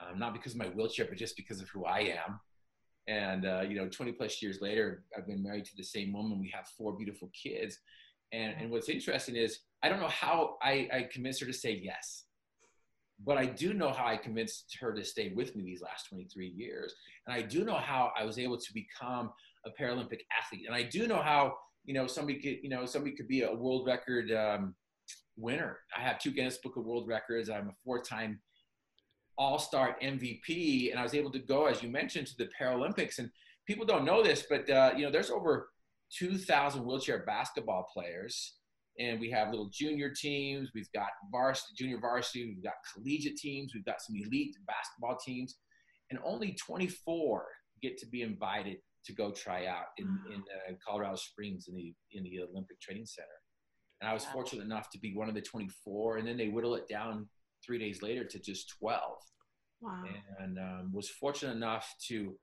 um, 0.00 0.18
not 0.18 0.32
because 0.32 0.52
of 0.52 0.58
my 0.58 0.68
wheelchair, 0.68 1.06
but 1.06 1.18
just 1.18 1.36
because 1.36 1.60
of 1.60 1.68
who 1.68 1.84
I 1.84 2.00
am. 2.00 2.40
And 3.08 3.46
uh, 3.46 3.62
you 3.62 3.76
know, 3.76 3.88
20 3.88 4.12
plus 4.12 4.40
years 4.42 4.60
later, 4.60 5.04
I've 5.16 5.26
been 5.26 5.42
married 5.42 5.64
to 5.66 5.76
the 5.76 5.82
same 5.82 6.12
woman. 6.12 6.38
We 6.38 6.52
have 6.54 6.68
four 6.78 6.92
beautiful 6.92 7.30
kids. 7.34 7.78
And 8.32 8.54
and 8.58 8.70
what's 8.70 8.88
interesting 8.88 9.36
is 9.36 9.60
I 9.82 9.88
don't 9.88 10.00
know 10.00 10.08
how 10.08 10.56
I, 10.62 10.88
I 10.92 11.08
convinced 11.10 11.40
her 11.40 11.46
to 11.46 11.52
say 11.52 11.80
yes, 11.82 12.24
but 13.24 13.36
I 13.36 13.46
do 13.46 13.74
know 13.74 13.90
how 13.92 14.06
I 14.06 14.16
convinced 14.16 14.76
her 14.80 14.92
to 14.94 15.04
stay 15.04 15.32
with 15.34 15.56
me 15.56 15.64
these 15.64 15.82
last 15.82 16.08
23 16.08 16.46
years. 16.46 16.94
And 17.26 17.34
I 17.34 17.42
do 17.42 17.64
know 17.64 17.76
how 17.76 18.12
I 18.16 18.24
was 18.24 18.38
able 18.38 18.58
to 18.58 18.72
become 18.72 19.30
a 19.66 19.70
Paralympic 19.70 20.20
athlete. 20.38 20.66
And 20.66 20.74
I 20.74 20.82
do 20.82 21.06
know 21.06 21.20
how 21.20 21.54
you 21.84 21.94
know 21.94 22.06
somebody 22.06 22.38
could 22.38 22.58
you 22.62 22.68
know 22.68 22.86
somebody 22.86 23.16
could 23.16 23.28
be 23.28 23.42
a 23.42 23.52
world 23.52 23.86
record 23.86 24.30
um, 24.30 24.74
winner. 25.36 25.78
I 25.96 26.00
have 26.00 26.18
two 26.18 26.30
Guinness 26.30 26.58
Book 26.58 26.76
of 26.76 26.84
World 26.84 27.08
Records. 27.08 27.50
I'm 27.50 27.68
a 27.68 27.74
four-time 27.84 28.40
All-Star 29.38 29.96
MVP, 30.02 30.90
and 30.90 30.98
I 30.98 31.02
was 31.02 31.14
able 31.14 31.30
to 31.32 31.38
go, 31.38 31.66
as 31.66 31.82
you 31.82 31.88
mentioned, 31.88 32.26
to 32.28 32.36
the 32.36 32.48
Paralympics. 32.60 33.18
And 33.18 33.30
people 33.66 33.86
don't 33.86 34.04
know 34.04 34.22
this, 34.22 34.44
but 34.48 34.68
uh, 34.68 34.92
you 34.96 35.04
know, 35.04 35.10
there's 35.10 35.30
over 35.30 35.70
2,000 36.18 36.84
wheelchair 36.84 37.24
basketball 37.24 37.86
players, 37.92 38.56
and 38.98 39.20
we 39.20 39.30
have 39.30 39.50
little 39.50 39.70
junior 39.72 40.10
teams. 40.10 40.70
We've 40.74 40.90
got 40.92 41.08
varsity, 41.30 41.74
junior 41.76 41.98
varsity. 42.00 42.46
We've 42.46 42.64
got 42.64 42.74
collegiate 42.92 43.36
teams. 43.36 43.72
We've 43.74 43.84
got 43.84 44.02
some 44.02 44.16
elite 44.16 44.56
basketball 44.66 45.18
teams, 45.24 45.56
and 46.10 46.18
only 46.24 46.54
24 46.54 47.46
get 47.82 47.96
to 47.98 48.06
be 48.06 48.22
invited 48.22 48.78
to 49.06 49.12
go 49.14 49.30
try 49.30 49.66
out 49.66 49.86
in, 49.96 50.06
in 50.32 50.40
uh, 50.40 50.74
Colorado 50.86 51.16
Springs 51.16 51.66
in 51.68 51.74
the 51.74 51.94
in 52.12 52.24
the 52.24 52.40
Olympic 52.40 52.80
Training 52.80 53.06
Center. 53.06 53.28
And 54.00 54.08
I 54.08 54.14
was 54.14 54.24
wow. 54.26 54.32
fortunate 54.32 54.64
enough 54.64 54.90
to 54.90 54.98
be 54.98 55.14
one 55.14 55.28
of 55.28 55.34
the 55.34 55.42
24, 55.42 56.18
and 56.18 56.26
then 56.26 56.36
they 56.36 56.48
whittle 56.48 56.74
it 56.74 56.88
down 56.88 57.28
three 57.64 57.78
days 57.78 58.02
later 58.02 58.24
to 58.24 58.38
just 58.38 58.74
12. 58.78 59.00
Wow. 59.82 60.04
And 60.38 60.58
um, 60.58 60.90
was 60.92 61.08
fortunate 61.08 61.56
enough 61.56 61.94
to 62.08 62.34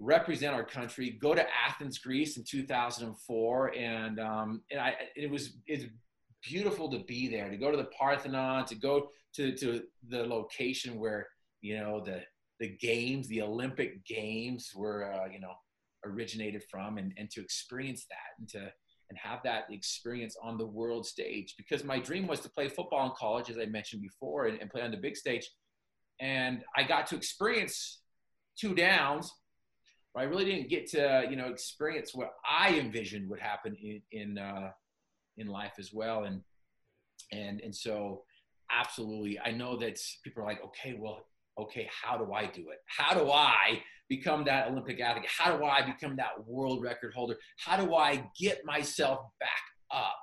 represent 0.00 0.54
our 0.54 0.64
country, 0.64 1.10
go 1.10 1.34
to 1.34 1.44
Athens, 1.66 1.98
Greece 1.98 2.36
in 2.36 2.44
2004. 2.44 3.76
And, 3.76 4.20
um, 4.20 4.62
and 4.70 4.80
I, 4.80 4.94
it 5.16 5.30
was, 5.30 5.58
it's 5.66 5.84
beautiful 6.42 6.90
to 6.90 7.00
be 7.00 7.28
there, 7.28 7.50
to 7.50 7.56
go 7.56 7.70
to 7.70 7.76
the 7.76 7.88
Parthenon, 7.98 8.64
to 8.66 8.74
go 8.74 9.08
to, 9.34 9.54
to 9.56 9.82
the 10.08 10.24
location 10.24 10.98
where, 10.98 11.26
you 11.60 11.78
know, 11.78 12.02
the, 12.04 12.22
the 12.60 12.76
games, 12.80 13.28
the 13.28 13.42
Olympic 13.42 14.04
games 14.06 14.72
were, 14.74 15.12
uh, 15.12 15.26
you 15.30 15.40
know, 15.40 15.52
originated 16.04 16.62
from 16.70 16.98
and, 16.98 17.12
and 17.18 17.30
to 17.30 17.40
experience 17.40 18.06
that 18.08 18.38
and 18.38 18.48
to, 18.48 18.72
and 19.10 19.18
have 19.18 19.42
that 19.42 19.64
experience 19.70 20.36
on 20.42 20.58
the 20.58 20.66
world 20.66 21.06
stage 21.06 21.54
because 21.56 21.84
my 21.84 21.98
dream 21.98 22.26
was 22.26 22.40
to 22.40 22.50
play 22.50 22.68
football 22.68 23.06
in 23.06 23.12
college, 23.16 23.50
as 23.50 23.58
I 23.58 23.66
mentioned 23.66 24.02
before, 24.02 24.46
and, 24.46 24.60
and 24.60 24.70
play 24.70 24.82
on 24.82 24.90
the 24.90 24.96
big 24.96 25.16
stage. 25.16 25.48
And 26.20 26.64
I 26.76 26.82
got 26.82 27.06
to 27.08 27.16
experience 27.16 28.00
two 28.58 28.74
downs, 28.74 29.32
but 30.14 30.20
I 30.20 30.24
really 30.24 30.44
didn't 30.44 30.68
get 30.68 30.88
to, 30.90 31.26
you 31.30 31.36
know, 31.36 31.46
experience 31.46 32.14
what 32.14 32.32
I 32.48 32.78
envisioned 32.78 33.28
would 33.30 33.40
happen 33.40 33.76
in, 33.80 34.02
in, 34.10 34.38
uh, 34.38 34.70
in 35.36 35.46
life 35.46 35.74
as 35.78 35.92
well. 35.92 36.24
And, 36.24 36.42
and, 37.32 37.60
and 37.60 37.74
so 37.74 38.24
absolutely, 38.70 39.38
I 39.40 39.52
know 39.52 39.76
that 39.78 39.98
people 40.24 40.42
are 40.42 40.46
like, 40.46 40.62
okay, 40.64 40.98
well, 40.98 41.26
okay, 41.58 41.88
how 42.02 42.18
do 42.18 42.32
I 42.32 42.46
do 42.46 42.70
it? 42.70 42.78
How 42.86 43.14
do 43.14 43.30
I 43.30 43.82
become 44.08 44.44
that 44.44 44.68
Olympic 44.68 45.00
athlete? 45.00 45.26
How 45.28 45.56
do 45.56 45.64
I 45.64 45.82
become 45.82 46.16
that 46.16 46.46
world 46.46 46.82
record 46.82 47.14
holder? 47.14 47.36
How 47.58 47.76
do 47.76 47.94
I 47.94 48.24
get 48.38 48.64
myself 48.64 49.20
back 49.38 49.50
up 49.90 50.22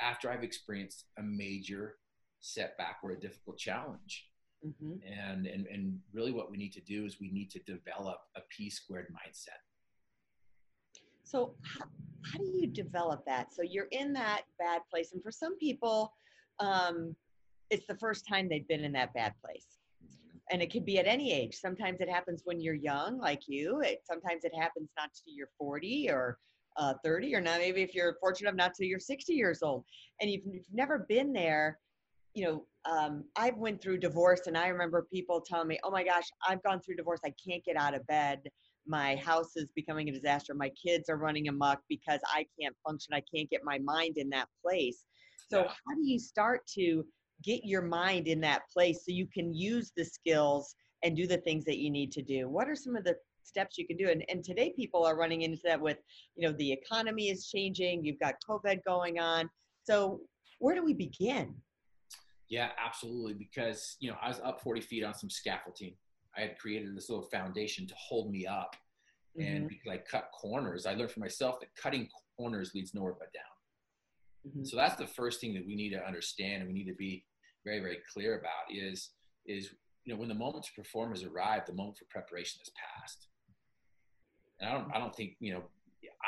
after 0.00 0.30
I've 0.30 0.42
experienced 0.42 1.04
a 1.18 1.22
major 1.22 1.96
setback 2.40 2.98
or 3.02 3.12
a 3.12 3.20
difficult 3.20 3.58
challenge? 3.58 4.26
Mm-hmm. 4.66 4.94
And, 5.06 5.46
and, 5.46 5.66
and 5.66 5.98
really, 6.12 6.32
what 6.32 6.50
we 6.50 6.56
need 6.56 6.72
to 6.72 6.80
do 6.80 7.04
is 7.04 7.20
we 7.20 7.30
need 7.30 7.50
to 7.50 7.58
develop 7.60 8.18
a 8.36 8.40
P 8.48 8.70
squared 8.70 9.08
mindset. 9.12 9.60
So, 11.24 11.54
how, 11.62 11.84
how 12.24 12.38
do 12.38 12.52
you 12.58 12.66
develop 12.66 13.24
that? 13.26 13.52
So, 13.52 13.62
you're 13.62 13.88
in 13.92 14.12
that 14.14 14.42
bad 14.58 14.80
place. 14.90 15.12
And 15.12 15.22
for 15.22 15.30
some 15.30 15.58
people, 15.58 16.14
um, 16.58 17.14
it's 17.70 17.86
the 17.86 17.96
first 17.96 18.26
time 18.26 18.48
they've 18.48 18.66
been 18.66 18.82
in 18.82 18.92
that 18.92 19.12
bad 19.12 19.34
place 19.44 19.76
and 20.50 20.62
it 20.62 20.72
could 20.72 20.84
be 20.84 20.98
at 20.98 21.06
any 21.06 21.32
age. 21.32 21.56
Sometimes 21.56 22.00
it 22.00 22.08
happens 22.08 22.42
when 22.44 22.60
you're 22.60 22.74
young, 22.74 23.18
like 23.18 23.42
you. 23.48 23.80
It, 23.80 24.02
sometimes 24.04 24.44
it 24.44 24.54
happens 24.54 24.90
not 24.96 25.12
to 25.12 25.30
you're 25.30 25.50
40 25.58 26.10
or 26.10 26.38
uh, 26.76 26.94
30, 27.04 27.34
or 27.34 27.40
not. 27.40 27.58
Maybe 27.58 27.82
if 27.82 27.94
you're 27.94 28.16
fortunate 28.20 28.50
enough 28.50 28.68
not 28.68 28.74
to 28.74 28.86
you're 28.86 29.00
60 29.00 29.32
years 29.32 29.62
old, 29.62 29.84
and 30.20 30.30
you've, 30.30 30.42
you've 30.46 30.72
never 30.72 31.06
been 31.08 31.32
there. 31.32 31.78
You 32.34 32.44
know, 32.44 32.66
um, 32.90 33.24
I've 33.34 33.56
went 33.56 33.80
through 33.80 33.98
divorce, 33.98 34.46
and 34.46 34.56
I 34.56 34.68
remember 34.68 35.06
people 35.12 35.40
telling 35.40 35.68
me, 35.68 35.78
"Oh 35.82 35.90
my 35.90 36.04
gosh, 36.04 36.26
I've 36.46 36.62
gone 36.62 36.80
through 36.80 36.96
divorce. 36.96 37.20
I 37.24 37.32
can't 37.44 37.64
get 37.64 37.76
out 37.76 37.94
of 37.94 38.06
bed. 38.06 38.42
My 38.86 39.16
house 39.16 39.56
is 39.56 39.72
becoming 39.74 40.08
a 40.10 40.12
disaster. 40.12 40.54
My 40.54 40.70
kids 40.70 41.08
are 41.08 41.16
running 41.16 41.48
amok 41.48 41.80
because 41.88 42.20
I 42.26 42.46
can't 42.60 42.76
function. 42.86 43.14
I 43.14 43.22
can't 43.34 43.50
get 43.50 43.62
my 43.64 43.78
mind 43.78 44.18
in 44.18 44.28
that 44.30 44.48
place." 44.62 45.04
So, 45.48 45.62
yeah. 45.62 45.68
how 45.68 45.94
do 45.94 46.04
you 46.04 46.18
start 46.18 46.66
to 46.74 47.04
get 47.42 47.64
your 47.64 47.82
mind 47.82 48.26
in 48.26 48.40
that 48.40 48.62
place 48.72 49.04
so 49.04 49.12
you 49.12 49.26
can 49.26 49.54
use 49.54 49.92
the 49.96 50.04
skills 50.04 50.74
and 51.02 51.16
do 51.16 51.26
the 51.26 51.38
things 51.38 51.64
that 51.64 51.78
you 51.78 51.90
need 51.90 52.10
to 52.12 52.22
do. 52.22 52.48
What 52.48 52.68
are 52.68 52.74
some 52.74 52.96
of 52.96 53.04
the 53.04 53.16
steps 53.42 53.78
you 53.78 53.86
can 53.86 53.96
do? 53.96 54.08
And, 54.08 54.24
and 54.28 54.42
today 54.42 54.72
people 54.74 55.04
are 55.04 55.16
running 55.16 55.42
into 55.42 55.60
that 55.64 55.80
with 55.80 55.98
you 56.34 56.46
know 56.46 56.54
the 56.58 56.72
economy 56.72 57.28
is 57.28 57.48
changing 57.48 58.04
you've 58.04 58.18
got 58.18 58.34
covid 58.48 58.80
going 58.84 59.18
on. 59.18 59.48
So 59.84 60.20
where 60.58 60.74
do 60.74 60.84
we 60.84 60.94
begin? 60.94 61.54
Yeah 62.48 62.70
absolutely 62.84 63.34
because 63.34 63.96
you 64.00 64.10
know 64.10 64.16
i 64.22 64.28
was 64.28 64.40
up 64.44 64.60
40 64.62 64.80
feet 64.80 65.04
on 65.04 65.14
some 65.14 65.30
scaffolding. 65.30 65.94
I 66.36 66.40
had 66.42 66.58
created 66.58 66.94
this 66.96 67.08
little 67.08 67.26
foundation 67.26 67.86
to 67.86 67.94
hold 67.96 68.30
me 68.30 68.46
up 68.46 68.76
mm-hmm. 69.38 69.48
and 69.48 69.68
because 69.68 69.90
i 69.90 69.98
cut 69.98 70.30
corners. 70.38 70.86
I 70.86 70.94
learned 70.94 71.12
for 71.12 71.20
myself 71.20 71.60
that 71.60 71.74
cutting 71.76 72.08
corners 72.36 72.72
leads 72.74 72.94
nowhere 72.94 73.14
but 73.18 73.32
down 73.32 73.55
Mm-hmm. 74.46 74.64
So 74.64 74.76
that's 74.76 74.96
the 74.96 75.06
first 75.06 75.40
thing 75.40 75.54
that 75.54 75.66
we 75.66 75.74
need 75.74 75.90
to 75.90 76.06
understand 76.06 76.62
and 76.62 76.66
we 76.66 76.74
need 76.74 76.90
to 76.90 76.96
be 76.96 77.24
very, 77.64 77.80
very 77.80 77.98
clear 78.12 78.38
about 78.38 78.70
is, 78.70 79.10
is, 79.46 79.70
you 80.04 80.12
know, 80.12 80.20
when 80.20 80.28
the 80.28 80.34
moment 80.34 80.64
to 80.64 80.72
perform 80.72 81.10
has 81.10 81.24
arrived, 81.24 81.66
the 81.66 81.74
moment 81.74 81.98
for 81.98 82.04
preparation 82.06 82.60
has 82.60 82.70
passed. 82.70 83.28
And 84.60 84.70
I 84.70 84.72
don't, 84.72 84.94
I 84.94 84.98
don't 84.98 85.14
think, 85.14 85.32
you 85.40 85.52
know, 85.52 85.62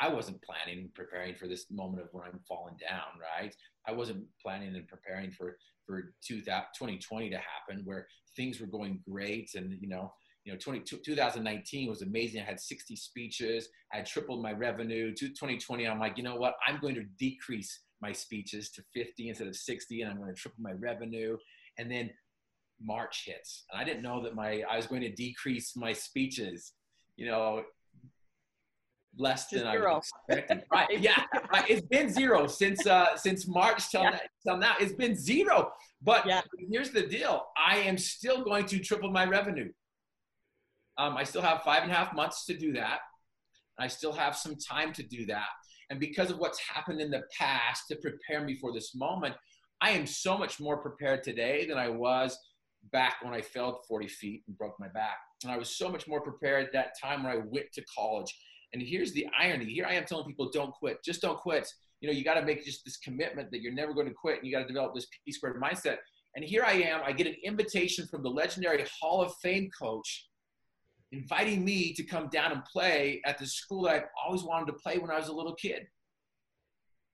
I 0.01 0.09
wasn't 0.09 0.41
planning 0.41 0.83
and 0.83 0.93
preparing 0.93 1.35
for 1.35 1.47
this 1.47 1.65
moment 1.71 2.03
of 2.03 2.09
when 2.11 2.25
I'm 2.25 2.39
falling 2.47 2.75
down, 2.77 3.19
right? 3.19 3.55
I 3.87 3.91
wasn't 3.91 4.25
planning 4.41 4.75
and 4.75 4.87
preparing 4.87 5.31
for, 5.31 5.57
for 5.85 6.13
2020 6.27 7.29
to 7.29 7.37
happen 7.37 7.81
where 7.85 8.07
things 8.35 8.59
were 8.59 8.67
going 8.67 9.01
great. 9.09 9.51
And, 9.55 9.77
you 9.81 9.87
know, 9.87 10.13
you 10.45 10.53
know, 10.53 10.59
20, 10.59 10.81
2019 10.81 11.89
was 11.89 12.01
amazing. 12.01 12.41
I 12.41 12.45
had 12.45 12.59
60 12.59 12.95
speeches. 12.95 13.69
I 13.93 14.01
tripled 14.01 14.41
my 14.41 14.53
revenue. 14.53 15.13
To 15.13 15.27
2020, 15.27 15.87
I'm 15.87 15.99
like, 15.99 16.17
you 16.17 16.23
know 16.23 16.35
what? 16.35 16.55
I'm 16.65 16.79
going 16.79 16.95
to 16.95 17.03
decrease 17.17 17.81
my 18.01 18.11
speeches 18.11 18.69
to 18.71 18.83
50 18.93 19.29
instead 19.29 19.47
of 19.47 19.55
60 19.55 20.01
and 20.01 20.11
i'm 20.11 20.17
going 20.17 20.33
to 20.33 20.39
triple 20.39 20.61
my 20.61 20.71
revenue. 20.73 21.37
And 21.77 21.91
then 21.91 22.09
march 22.81 23.23
hits 23.25 23.65
and 23.71 23.81
i 23.81 23.83
didn't 23.83 24.01
know 24.01 24.23
that 24.23 24.35
my 24.35 24.63
i 24.69 24.77
was 24.77 24.87
going 24.87 25.01
to 25.01 25.11
decrease 25.11 25.75
my 25.75 25.91
speeches 25.91 26.71
you 27.17 27.25
know 27.25 27.61
less 29.17 29.47
than 29.47 29.67
i 29.67 29.77
was 29.77 30.09
expecting. 30.29 30.61
Right 30.71 30.99
yeah 30.99 31.23
right. 31.51 31.69
it's 31.69 31.85
been 31.87 32.09
zero 32.09 32.47
since 32.47 32.87
uh 32.87 33.17
since 33.17 33.47
march 33.47 33.89
till, 33.89 34.03
yeah. 34.03 34.11
now, 34.11 34.19
till 34.45 34.57
now. 34.57 34.75
It's 34.79 34.93
been 34.93 35.15
zero. 35.15 35.73
But 36.01 36.25
yeah. 36.25 36.41
here's 36.71 36.91
the 36.91 37.05
deal. 37.05 37.47
I 37.57 37.77
am 37.79 37.97
still 37.97 38.43
going 38.45 38.65
to 38.67 38.79
triple 38.79 39.11
my 39.11 39.25
revenue. 39.25 39.71
Um, 40.97 41.17
i 41.17 41.25
still 41.25 41.41
have 41.41 41.63
five 41.63 41.83
and 41.83 41.91
a 41.91 41.95
half 41.95 42.13
months 42.13 42.45
to 42.45 42.57
do 42.57 42.71
that. 42.73 42.99
I 43.77 43.87
still 43.87 44.13
have 44.13 44.37
some 44.37 44.55
time 44.55 44.93
to 44.93 45.03
do 45.03 45.25
that 45.25 45.58
and 45.89 45.99
because 45.99 46.29
of 46.29 46.37
what's 46.37 46.59
happened 46.59 47.01
in 47.01 47.09
the 47.09 47.23
past 47.37 47.83
to 47.89 47.95
prepare 47.95 48.43
me 48.43 48.55
for 48.55 48.71
this 48.71 48.93
moment, 48.95 49.35
I 49.81 49.91
am 49.91 50.05
so 50.05 50.37
much 50.37 50.59
more 50.59 50.77
prepared 50.77 51.23
today 51.23 51.65
than 51.65 51.77
I 51.77 51.89
was 51.89 52.37
back 52.91 53.17
when 53.21 53.33
I 53.33 53.41
fell 53.41 53.81
40 53.87 54.07
feet 54.07 54.43
and 54.47 54.57
broke 54.57 54.79
my 54.79 54.87
back. 54.89 55.17
And 55.43 55.51
I 55.51 55.57
was 55.57 55.77
so 55.77 55.89
much 55.89 56.07
more 56.07 56.21
prepared 56.21 56.65
at 56.65 56.73
that 56.73 56.99
time 57.01 57.23
when 57.23 57.31
I 57.31 57.37
went 57.37 57.71
to 57.73 57.83
college. 57.97 58.33
And 58.73 58.81
here's 58.81 59.13
the 59.13 59.27
irony. 59.37 59.65
Here 59.65 59.85
I 59.87 59.93
am 59.93 60.05
telling 60.05 60.25
people, 60.25 60.49
don't 60.51 60.71
quit. 60.71 61.03
Just 61.03 61.21
don't 61.21 61.37
quit. 61.37 61.67
You 62.01 62.09
know, 62.09 62.13
you 62.13 62.23
got 62.23 62.35
to 62.35 62.45
make 62.45 62.63
just 62.63 62.85
this 62.85 62.97
commitment 62.97 63.51
that 63.51 63.61
you're 63.61 63.73
never 63.73 63.93
going 63.93 64.07
to 64.07 64.13
quit 64.13 64.37
and 64.37 64.47
you 64.47 64.53
got 64.53 64.61
to 64.61 64.67
develop 64.67 64.93
this 64.93 65.07
P 65.25 65.31
squared 65.31 65.61
mindset. 65.61 65.97
And 66.35 66.45
here 66.45 66.63
I 66.63 66.73
am. 66.73 67.01
I 67.03 67.11
get 67.11 67.27
an 67.27 67.35
invitation 67.43 68.07
from 68.07 68.21
the 68.21 68.29
legendary 68.29 68.83
Hall 69.01 69.21
of 69.21 69.33
Fame 69.41 69.69
coach 69.77 70.28
inviting 71.11 71.65
me 71.65 71.93
to 71.93 72.03
come 72.03 72.29
down 72.29 72.51
and 72.51 72.63
play 72.65 73.21
at 73.25 73.37
the 73.37 73.45
school 73.45 73.83
that 73.83 73.95
I've 73.95 74.03
always 74.23 74.43
wanted 74.43 74.67
to 74.67 74.73
play 74.73 74.97
when 74.97 75.09
I 75.09 75.17
was 75.17 75.27
a 75.27 75.33
little 75.33 75.55
kid. 75.55 75.87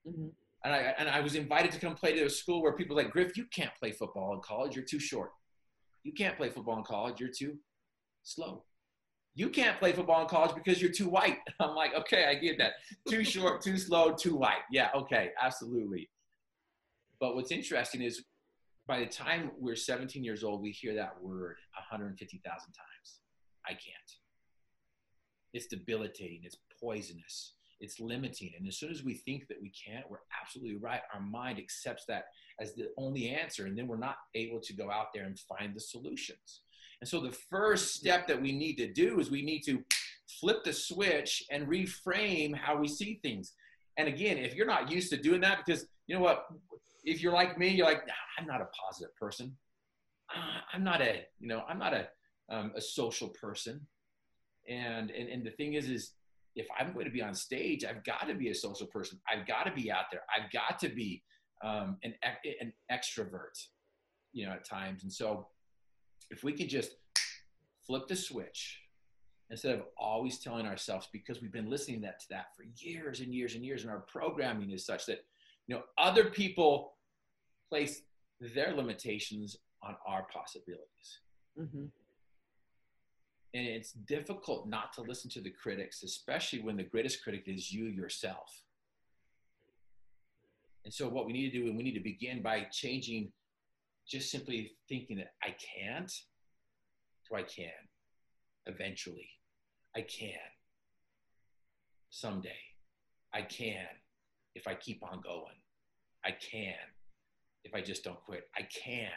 Mm-hmm. 0.06 0.28
And, 0.64 0.74
I, 0.74 0.94
and 0.98 1.08
I 1.08 1.20
was 1.20 1.34
invited 1.34 1.70
to 1.72 1.78
come 1.78 1.94
play 1.94 2.14
to 2.14 2.24
a 2.24 2.30
school 2.30 2.62
where 2.62 2.72
people 2.72 2.96
like, 2.96 3.10
Griff, 3.10 3.36
you 3.36 3.46
can't 3.52 3.70
play 3.78 3.92
football 3.92 4.34
in 4.34 4.40
college. 4.40 4.74
You're 4.74 4.84
too 4.84 4.98
short. 4.98 5.30
You 6.02 6.12
can't 6.12 6.36
play 6.36 6.50
football 6.50 6.78
in 6.78 6.84
college. 6.84 7.20
You're 7.20 7.30
too 7.30 7.58
slow. 8.22 8.64
You 9.34 9.50
can't 9.50 9.78
play 9.78 9.92
football 9.92 10.22
in 10.22 10.28
college 10.28 10.54
because 10.54 10.80
you're 10.80 10.90
too 10.90 11.08
white. 11.08 11.38
I'm 11.60 11.74
like, 11.74 11.94
okay, 11.94 12.24
I 12.26 12.34
get 12.34 12.58
that. 12.58 12.72
Too 13.08 13.22
short, 13.22 13.62
too 13.62 13.76
slow, 13.76 14.12
too 14.12 14.34
white. 14.34 14.62
Yeah, 14.70 14.88
okay, 14.94 15.30
absolutely. 15.40 16.08
But 17.20 17.34
what's 17.34 17.52
interesting 17.52 18.02
is 18.02 18.24
by 18.86 19.00
the 19.00 19.06
time 19.06 19.50
we're 19.58 19.76
17 19.76 20.24
years 20.24 20.42
old, 20.42 20.62
we 20.62 20.70
hear 20.70 20.94
that 20.94 21.20
word 21.22 21.56
150,000 21.74 22.42
times. 22.72 23.20
I 23.66 23.72
can't. 23.72 24.12
It's 25.52 25.66
debilitating, 25.66 26.40
it's 26.44 26.58
poisonous, 26.80 27.52
it's 27.80 28.00
limiting. 28.00 28.52
And 28.58 28.66
as 28.68 28.76
soon 28.78 28.90
as 28.90 29.02
we 29.02 29.14
think 29.14 29.48
that 29.48 29.60
we 29.60 29.70
can't, 29.70 30.10
we're 30.10 30.18
absolutely 30.42 30.76
right. 30.76 31.00
Our 31.14 31.20
mind 31.20 31.58
accepts 31.58 32.04
that 32.06 32.26
as 32.60 32.74
the 32.74 32.88
only 32.96 33.28
answer, 33.28 33.66
and 33.66 33.76
then 33.76 33.86
we're 33.86 33.96
not 33.96 34.16
able 34.34 34.60
to 34.60 34.72
go 34.72 34.90
out 34.90 35.08
there 35.14 35.24
and 35.24 35.38
find 35.38 35.74
the 35.74 35.80
solutions. 35.80 36.62
And 37.00 37.08
so 37.08 37.20
the 37.20 37.36
first 37.50 37.94
step 37.94 38.26
that 38.28 38.40
we 38.40 38.52
need 38.52 38.76
to 38.76 38.92
do 38.92 39.20
is 39.20 39.30
we 39.30 39.42
need 39.42 39.62
to 39.62 39.82
flip 40.40 40.64
the 40.64 40.72
switch 40.72 41.44
and 41.50 41.66
reframe 41.66 42.54
how 42.54 42.76
we 42.78 42.88
see 42.88 43.20
things. 43.22 43.52
And 43.96 44.08
again, 44.08 44.38
if 44.38 44.54
you're 44.54 44.66
not 44.66 44.90
used 44.90 45.10
to 45.10 45.16
doing 45.16 45.40
that, 45.42 45.58
because 45.64 45.86
you 46.06 46.14
know 46.14 46.22
what, 46.22 46.46
if 47.04 47.22
you're 47.22 47.32
like 47.32 47.58
me, 47.58 47.68
you're 47.68 47.86
like, 47.86 48.06
nah, 48.06 48.12
I'm 48.38 48.46
not 48.46 48.60
a 48.60 48.66
positive 48.66 49.14
person. 49.16 49.56
Uh, 50.34 50.60
I'm 50.72 50.84
not 50.84 51.00
a, 51.00 51.24
you 51.38 51.48
know, 51.48 51.62
I'm 51.68 51.78
not 51.78 51.94
a, 51.94 52.08
um, 52.50 52.72
a 52.76 52.80
social 52.80 53.28
person. 53.28 53.86
And, 54.68 55.10
and, 55.10 55.28
and 55.28 55.44
the 55.44 55.50
thing 55.50 55.74
is, 55.74 55.88
is 55.88 56.12
if 56.54 56.66
I'm 56.78 56.92
going 56.92 57.04
to 57.04 57.10
be 57.10 57.22
on 57.22 57.34
stage, 57.34 57.84
I've 57.84 58.04
got 58.04 58.26
to 58.28 58.34
be 58.34 58.50
a 58.50 58.54
social 58.54 58.86
person. 58.86 59.20
I've 59.30 59.46
got 59.46 59.64
to 59.64 59.72
be 59.72 59.90
out 59.90 60.06
there. 60.10 60.22
I've 60.34 60.50
got 60.50 60.78
to 60.80 60.88
be 60.88 61.22
um, 61.62 61.98
an, 62.02 62.14
an 62.60 62.72
extrovert, 62.90 63.66
you 64.32 64.46
know, 64.46 64.52
at 64.52 64.64
times. 64.64 65.02
And 65.02 65.12
so 65.12 65.48
if 66.30 66.42
we 66.42 66.52
could 66.52 66.68
just 66.68 66.96
flip 67.86 68.08
the 68.08 68.16
switch 68.16 68.80
instead 69.50 69.74
of 69.74 69.82
always 69.96 70.38
telling 70.38 70.66
ourselves 70.66 71.08
because 71.12 71.40
we've 71.40 71.52
been 71.52 71.70
listening 71.70 72.00
that 72.00 72.20
to 72.20 72.26
that 72.30 72.46
for 72.56 72.64
years 72.76 73.20
and 73.20 73.32
years 73.32 73.54
and 73.54 73.64
years 73.64 73.82
and 73.82 73.90
our 73.90 74.00
programming 74.00 74.70
is 74.70 74.84
such 74.84 75.06
that 75.06 75.24
you 75.66 75.74
know 75.74 75.82
other 75.98 76.24
people 76.24 76.94
place 77.68 78.02
their 78.40 78.74
limitations 78.74 79.56
on 79.82 79.94
our 80.06 80.26
possibilities 80.32 81.20
mm-hmm. 81.58 81.84
And 83.56 83.66
it's 83.66 83.92
difficult 83.92 84.68
not 84.68 84.92
to 84.92 85.02
listen 85.02 85.30
to 85.30 85.40
the 85.40 85.50
critics 85.50 86.02
especially 86.02 86.60
when 86.60 86.76
the 86.76 86.82
greatest 86.82 87.22
critic 87.22 87.44
is 87.46 87.72
you 87.72 87.86
yourself 87.86 88.62
and 90.84 90.92
so 90.92 91.08
what 91.08 91.26
we 91.26 91.32
need 91.32 91.50
to 91.50 91.58
do 91.58 91.66
and 91.66 91.76
we 91.76 91.82
need 91.82 91.94
to 91.94 92.00
begin 92.00 92.42
by 92.42 92.66
changing 92.72 93.30
just 94.08 94.30
simply 94.30 94.72
thinking 94.88 95.16
that 95.16 95.32
i 95.42 95.48
can't 95.48 96.12
to 97.26 97.34
i 97.34 97.42
can 97.42 97.70
eventually 98.66 99.28
I 99.96 100.02
can. 100.02 100.28
Someday. 102.10 102.50
I 103.32 103.42
can 103.42 103.86
if 104.54 104.68
I 104.68 104.74
keep 104.74 105.02
on 105.02 105.22
going. 105.22 105.56
I 106.24 106.32
can 106.32 106.74
if 107.64 107.74
I 107.74 107.80
just 107.80 108.04
don't 108.04 108.22
quit. 108.22 108.44
I 108.54 108.62
can 108.62 109.10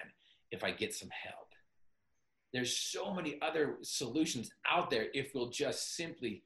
if 0.51 0.63
I 0.63 0.71
get 0.71 0.95
some 0.95 1.09
help. 1.09 1.48
There's 2.53 2.75
so 2.75 3.13
many 3.13 3.37
other 3.41 3.77
solutions 3.81 4.49
out 4.67 4.89
there 4.89 5.07
if 5.13 5.31
we'll 5.35 5.49
just 5.49 5.95
simply 5.95 6.43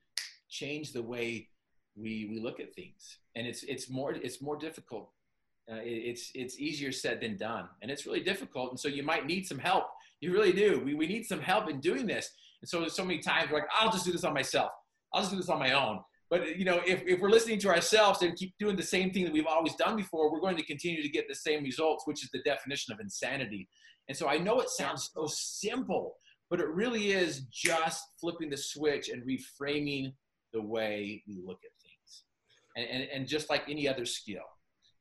change 0.50 0.92
the 0.92 1.02
way 1.02 1.48
we, 1.96 2.28
we 2.30 2.40
look 2.40 2.60
at 2.60 2.74
things. 2.76 3.20
And 3.36 3.48
it's, 3.48 3.64
it's, 3.64 3.90
more, 3.90 4.14
it's 4.14 4.42
more 4.42 4.58
difficult. 4.58 5.10
Uh, 5.72 5.76
it, 5.76 5.90
it's, 5.90 6.32
it's 6.36 6.60
easier 6.60 6.92
said 6.92 7.22
than 7.22 7.38
done. 7.38 7.70
And 7.82 7.90
it's 7.90 8.06
really 8.06 8.22
difficult. 8.22 8.72
And 8.72 8.80
so 8.80 8.88
you 8.88 9.04
might 9.04 9.26
need 9.26 9.48
some 9.48 9.60
help. 9.60 9.86
You 10.20 10.34
really 10.34 10.54
do. 10.54 10.82
We, 10.84 10.94
we 10.94 11.08
need 11.08 11.26
some 11.26 11.40
help 11.40 11.70
in 11.70 11.80
doing 11.80 12.06
this. 12.06 12.30
And 12.62 12.70
so 12.70 12.88
so 12.88 13.04
many 13.04 13.20
times 13.20 13.52
we're 13.52 13.60
like, 13.60 13.70
I'll 13.74 13.92
just 13.92 14.06
do 14.06 14.12
this 14.12 14.24
on 14.24 14.34
myself. 14.34 14.72
I'll 15.14 15.22
just 15.22 15.32
do 15.32 15.38
this 15.38 15.50
on 15.50 15.60
my 15.60 15.74
own. 15.74 16.00
But 16.30 16.58
you 16.58 16.66
know, 16.66 16.82
if, 16.86 17.04
if 17.06 17.20
we're 17.20 17.30
listening 17.30 17.60
to 17.60 17.70
ourselves 17.70 18.22
and 18.22 18.36
keep 18.36 18.54
doing 18.58 18.76
the 18.76 18.84
same 18.84 19.12
thing 19.12 19.26
that 19.26 19.34
we've 19.34 19.46
always 19.46 19.76
done 19.76 19.96
before, 19.96 20.32
we're 20.32 20.40
going 20.40 20.58
to 20.58 20.66
continue 20.66 21.04
to 21.04 21.10
get 21.10 21.28
the 21.28 21.36
same 21.36 21.64
results, 21.64 22.08
which 22.08 22.24
is 22.24 22.30
the 22.32 22.42
definition 22.42 22.94
of 22.94 23.00
insanity. 23.00 23.68
And 24.10 24.18
so 24.18 24.28
I 24.28 24.38
know 24.38 24.60
it 24.60 24.70
sounds 24.70 25.12
so 25.14 25.28
simple, 25.28 26.16
but 26.50 26.60
it 26.60 26.68
really 26.68 27.12
is 27.12 27.42
just 27.52 28.04
flipping 28.20 28.50
the 28.50 28.58
switch 28.58 29.10
and 29.10 29.24
reframing 29.24 30.14
the 30.52 30.62
way 30.62 31.24
we 31.28 31.42
look 31.46 31.60
at 31.64 31.72
things. 31.82 32.24
And, 32.76 32.88
and, 32.88 33.10
and 33.12 33.28
just 33.28 33.50
like 33.50 33.64
any 33.70 33.88
other 33.88 34.06
skill, 34.06 34.44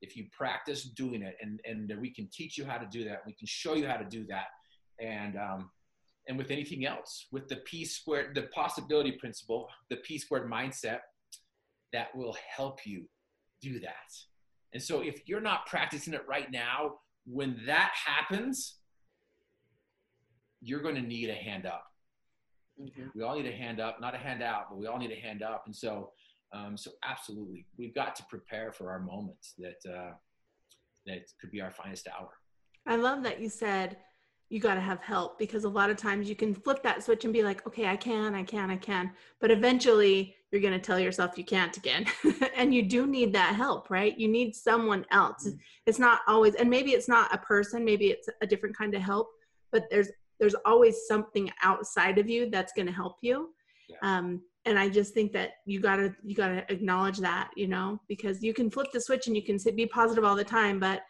if 0.00 0.16
you 0.16 0.26
practice 0.37 0.85
doing 0.85 1.23
it 1.23 1.37
and, 1.40 1.61
and 1.64 1.92
we 2.00 2.11
can 2.11 2.28
teach 2.32 2.59
you 2.59 2.64
how 2.64 2.78
to 2.78 2.87
do 2.90 3.04
that, 3.04 3.23
we 3.26 3.32
can 3.35 3.47
show 3.47 3.75
you 3.75 3.87
how 3.87 3.97
to 3.97 4.04
do 4.04 4.26
that. 4.26 4.47
And 5.00 5.37
um, 5.37 5.71
and 6.28 6.38
with 6.38 6.50
anything 6.50 6.87
else, 6.87 7.26
with 7.32 7.49
the 7.49 7.56
P 7.56 7.85
squared, 7.85 8.35
the 8.35 8.42
possibility 8.42 9.12
principle, 9.12 9.68
the 9.90 9.97
P 9.97 10.18
squared 10.18 10.50
mindset, 10.50 11.00
that 11.92 12.14
will 12.14 12.37
help 12.56 12.87
you 12.87 13.04
do 13.61 13.80
that. 13.80 13.92
And 14.73 14.82
so 14.82 15.00
if 15.00 15.23
you're 15.26 15.40
not 15.40 15.66
practicing 15.66 16.14
it 16.14 16.23
right 16.28 16.50
now, 16.50 16.94
when 17.26 17.61
that 17.66 17.92
happens, 18.06 18.76
you're 20.62 20.80
going 20.80 20.95
to 20.95 21.02
need 21.02 21.28
a 21.28 21.34
hand 21.34 21.67
up. 21.67 21.84
Mm-hmm. 22.80 23.08
We 23.15 23.23
all 23.23 23.37
need 23.37 23.47
a 23.47 23.56
hand 23.56 23.80
up, 23.80 24.00
not 24.00 24.15
a 24.15 24.19
hand 24.19 24.43
out, 24.43 24.67
but 24.71 24.78
we 24.78 24.87
all 24.87 24.99
need 24.99 25.13
a 25.13 25.21
hand 25.21 25.43
up. 25.43 25.65
And 25.67 25.75
so, 25.75 26.10
um, 26.52 26.76
so 26.76 26.91
absolutely, 27.04 27.67
we've 27.76 27.95
got 27.95 28.15
to 28.17 28.25
prepare 28.30 28.73
for 28.73 28.91
our 28.91 29.00
moments 29.00 29.54
that 29.58 29.91
uh, 29.91 30.13
that 31.06 31.21
could 31.41 31.50
be 31.50 31.60
our 31.60 31.71
finest 31.71 32.08
hour. 32.08 32.30
I 32.87 32.97
love 32.97 33.23
that 33.25 33.41
you 33.41 33.49
said 33.49 33.97
you 34.52 34.60
got 34.60 34.75
to 34.75 34.80
have 34.80 35.00
help 35.00 35.39
because 35.39 35.65
a 35.65 35.69
lot 35.69 35.89
of 35.89 35.97
times 35.97 36.28
you 36.28 36.37
can 36.37 36.54
flip 36.54 36.82
that 36.82 37.02
switch 37.02 37.25
and 37.25 37.32
be 37.32 37.43
like, 37.43 37.67
okay, 37.67 37.87
I 37.87 37.97
can, 37.97 38.34
I 38.34 38.43
can, 38.43 38.71
I 38.71 38.76
can. 38.76 39.10
But 39.41 39.50
eventually 39.50 40.37
you're 40.50 40.60
going 40.60 40.75
to 40.75 40.78
tell 40.78 41.00
yourself 41.00 41.39
you 41.39 41.45
can't 41.45 41.75
again. 41.78 42.04
and 42.56 42.75
you 42.75 42.82
do 42.82 43.06
need 43.06 43.32
that 43.32 43.54
help, 43.54 43.89
right? 43.89 44.17
You 44.19 44.28
need 44.28 44.54
someone 44.54 45.06
else. 45.10 45.47
Mm-hmm. 45.47 45.56
It's 45.87 45.99
not 45.99 46.21
always, 46.28 46.54
and 46.56 46.69
maybe 46.69 46.91
it's 46.91 47.08
not 47.08 47.34
a 47.34 47.39
person, 47.39 47.82
maybe 47.82 48.08
it's 48.08 48.28
a 48.43 48.47
different 48.47 48.76
kind 48.76 48.95
of 48.95 49.00
help, 49.00 49.30
but 49.71 49.84
there's, 49.91 50.10
there's 50.43 50.57
always 50.65 51.07
something 51.07 51.49
outside 51.63 52.19
of 52.19 52.28
you 52.28 52.50
that's 52.50 52.73
going 52.73 52.87
to 52.87 52.93
help 52.93 53.19
you. 53.21 53.50
Yeah. 53.89 53.97
Um, 54.02 54.43
and 54.65 54.76
I 54.76 54.89
just 54.89 55.15
think 55.15 55.33
that 55.33 55.50
you 55.67 55.78
gotta, 55.78 56.15
you 56.25 56.35
gotta 56.35 56.65
acknowledge 56.69 57.19
that, 57.19 57.50
you 57.57 57.69
know, 57.69 58.00
because 58.09 58.43
you 58.43 58.52
can 58.52 58.69
flip 58.69 58.89
the 58.93 59.00
switch 59.00 59.28
and 59.28 59.37
you 59.37 59.43
can 59.45 59.59
be 59.76 59.87
positive 59.87 60.25
all 60.25 60.35
the 60.35 60.43
time, 60.45 60.81
but 60.81 61.02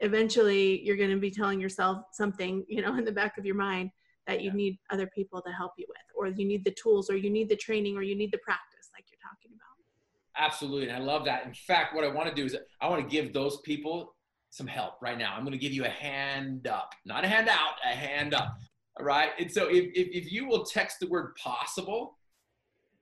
eventually 0.00 0.80
you're 0.84 0.96
going 0.96 1.10
to 1.10 1.16
be 1.16 1.30
telling 1.30 1.60
yourself 1.60 2.04
something 2.12 2.64
you 2.68 2.82
know 2.82 2.94
in 2.98 3.04
the 3.04 3.12
back 3.12 3.38
of 3.38 3.44
your 3.44 3.54
mind 3.54 3.90
that 4.26 4.42
you 4.42 4.50
yeah. 4.50 4.56
need 4.56 4.78
other 4.90 5.06
people 5.08 5.40
to 5.42 5.50
help 5.52 5.72
you 5.78 5.86
with 5.88 5.98
or 6.14 6.28
you 6.28 6.46
need 6.46 6.64
the 6.64 6.70
tools 6.72 7.10
or 7.10 7.16
you 7.16 7.30
need 7.30 7.48
the 7.48 7.56
training 7.56 7.96
or 7.96 8.02
you 8.02 8.14
need 8.14 8.30
the 8.30 8.38
practice 8.38 8.90
like 8.94 9.04
you're 9.10 9.18
talking 9.22 9.50
about 9.56 10.46
absolutely 10.46 10.88
and 10.88 10.96
i 10.96 11.00
love 11.00 11.24
that 11.24 11.44
in 11.46 11.54
fact 11.54 11.94
what 11.94 12.04
i 12.04 12.08
want 12.08 12.28
to 12.28 12.34
do 12.34 12.44
is 12.44 12.56
i 12.80 12.88
want 12.88 13.02
to 13.02 13.08
give 13.08 13.32
those 13.32 13.60
people 13.62 14.14
some 14.50 14.66
help 14.66 14.94
right 15.00 15.18
now 15.18 15.34
i'm 15.34 15.42
going 15.42 15.52
to 15.52 15.58
give 15.58 15.72
you 15.72 15.84
a 15.84 15.90
hand 15.90 16.66
up 16.66 16.94
not 17.04 17.24
a 17.24 17.28
hand 17.28 17.48
out 17.48 17.74
a 17.84 17.94
hand 17.94 18.34
up 18.34 18.56
all 18.98 19.04
right 19.04 19.30
and 19.38 19.50
so 19.50 19.68
if, 19.68 19.86
if, 19.94 20.24
if 20.24 20.32
you 20.32 20.46
will 20.46 20.64
text 20.64 20.98
the 21.00 21.06
word 21.06 21.34
possible 21.36 22.18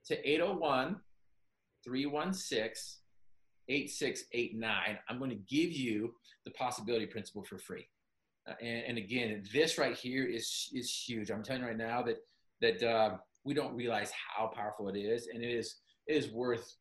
to 0.04 0.28
801 0.28 0.96
316 1.84 3.00
8689 3.68 4.98
i'm 5.08 5.18
going 5.18 5.30
to 5.30 5.36
give 5.36 5.72
you 5.72 6.12
the 6.46 6.52
possibility 6.52 7.04
principle 7.04 7.42
for 7.42 7.58
free. 7.58 7.86
Uh, 8.48 8.54
and, 8.62 8.84
and, 8.86 8.98
again, 8.98 9.42
this 9.52 9.76
right 9.76 9.96
here 9.96 10.24
is 10.24 10.70
is 10.72 10.90
huge. 10.90 11.30
I'm 11.30 11.42
telling 11.42 11.62
you 11.62 11.68
right 11.68 11.76
now 11.76 12.02
that 12.02 12.18
that 12.62 12.82
uh, 12.82 13.16
we 13.44 13.52
don't 13.52 13.74
realize 13.74 14.10
how 14.12 14.46
powerful 14.46 14.88
it 14.88 14.96
is, 14.96 15.26
and 15.26 15.42
it 15.42 15.50
is 15.50 15.80
it 16.06 16.16
is 16.16 16.30
worth 16.30 16.76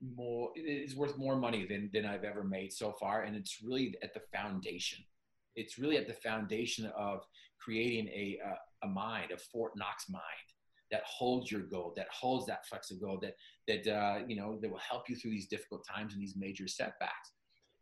more. 0.00 0.50
It 0.54 0.60
is 0.60 0.96
worth 0.96 1.16
more 1.18 1.36
money 1.36 1.66
than 1.66 1.90
than 1.92 2.06
I've 2.06 2.24
ever 2.24 2.44
made 2.44 2.72
so 2.72 2.92
far, 2.92 3.22
and 3.22 3.36
it's 3.36 3.58
really 3.62 3.94
at 4.02 4.14
the 4.14 4.22
foundation. 4.32 5.04
It's 5.56 5.78
really 5.78 5.96
at 5.96 6.06
the 6.06 6.14
foundation 6.14 6.86
of 6.96 7.24
creating 7.58 8.08
a 8.08 8.38
a, 8.44 8.86
a 8.86 8.88
mind, 8.88 9.30
a 9.30 9.36
Fort 9.36 9.72
Knox 9.76 10.08
mind 10.08 10.22
that 10.90 11.02
holds 11.04 11.50
your 11.50 11.62
goal, 11.62 11.92
that 11.96 12.08
holds 12.10 12.46
that 12.46 12.66
flexible 12.66 13.06
goal, 13.06 13.20
that 13.20 13.36
that 13.68 13.86
uh, 13.92 14.20
you 14.26 14.36
know 14.36 14.58
that 14.60 14.70
will 14.70 14.78
help 14.78 15.08
you 15.08 15.16
through 15.16 15.30
these 15.30 15.48
difficult 15.48 15.86
times 15.86 16.12
and 16.14 16.22
these 16.22 16.36
major 16.36 16.68
setbacks. 16.68 17.32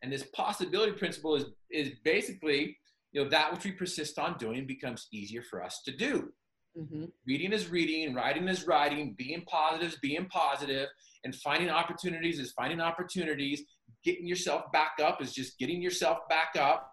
And 0.03 0.13
this 0.13 0.25
possibility 0.33 0.93
principle 0.93 1.35
is, 1.35 1.47
is 1.71 1.91
basically, 2.05 2.77
you 3.13 3.23
know, 3.23 3.29
that 3.31 3.53
which 3.53 3.65
we 3.65 3.73
persist 3.73 4.19
on 4.19 4.37
doing 4.39 4.67
becomes 4.67 5.09
easier 5.13 5.43
for 5.43 5.63
us 5.63 5.83
to 5.87 5.97
do. 5.97 6.33
Mm-hmm. 6.77 7.05
Reading 7.27 7.53
is 7.53 7.69
reading, 7.69 8.15
writing 8.15 8.49
is 8.49 8.67
writing, 8.67 9.15
being 9.17 9.43
positive 9.43 9.89
is 9.89 9.99
being 10.01 10.27
positive, 10.27 10.89
and 11.25 11.35
finding 11.35 11.71
opportunities 11.71 12.39
is 12.39 12.53
finding 12.53 12.81
opportunities. 12.81 13.63
Getting 14.05 14.27
yourself 14.27 14.71
back 14.73 14.93
up 15.03 15.21
is 15.21 15.33
just 15.33 15.59
getting 15.59 15.83
yourself 15.83 16.19
back 16.29 16.55
up. 16.59 16.91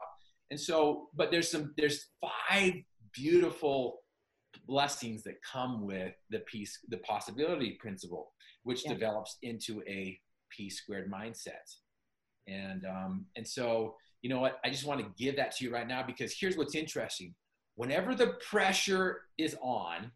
And 0.50 0.60
so, 0.60 1.10
but 1.16 1.32
there's 1.32 1.52
some, 1.52 1.74
there's 1.78 2.08
five 2.22 2.74
beautiful 3.14 4.00
blessings 4.68 5.24
that 5.24 5.36
come 5.44 5.86
with 5.86 6.14
the 6.30 6.40
peace, 6.40 6.80
the 6.90 6.98
possibility 6.98 7.78
principle, 7.80 8.32
which 8.64 8.86
yeah. 8.86 8.94
develops 8.94 9.38
into 9.44 9.82
a 9.88 10.20
P 10.50 10.70
squared 10.70 11.12
mindset. 11.12 11.76
And 12.48 12.86
um, 12.86 13.26
and 13.36 13.48
so 13.48 13.96
you 14.22 14.30
know 14.30 14.40
what? 14.40 14.60
I 14.64 14.70
just 14.70 14.86
want 14.86 15.02
to 15.02 15.24
give 15.24 15.36
that 15.36 15.56
to 15.56 15.66
you 15.66 15.72
right 15.72 15.88
now 15.88 16.04
because 16.06 16.36
here's 16.38 16.58
what's 16.58 16.76
interesting. 16.76 17.34
Whenever 17.76 18.16
the 18.16 18.38
pressure 18.50 19.22
is 19.38 19.56
on, 19.62 20.12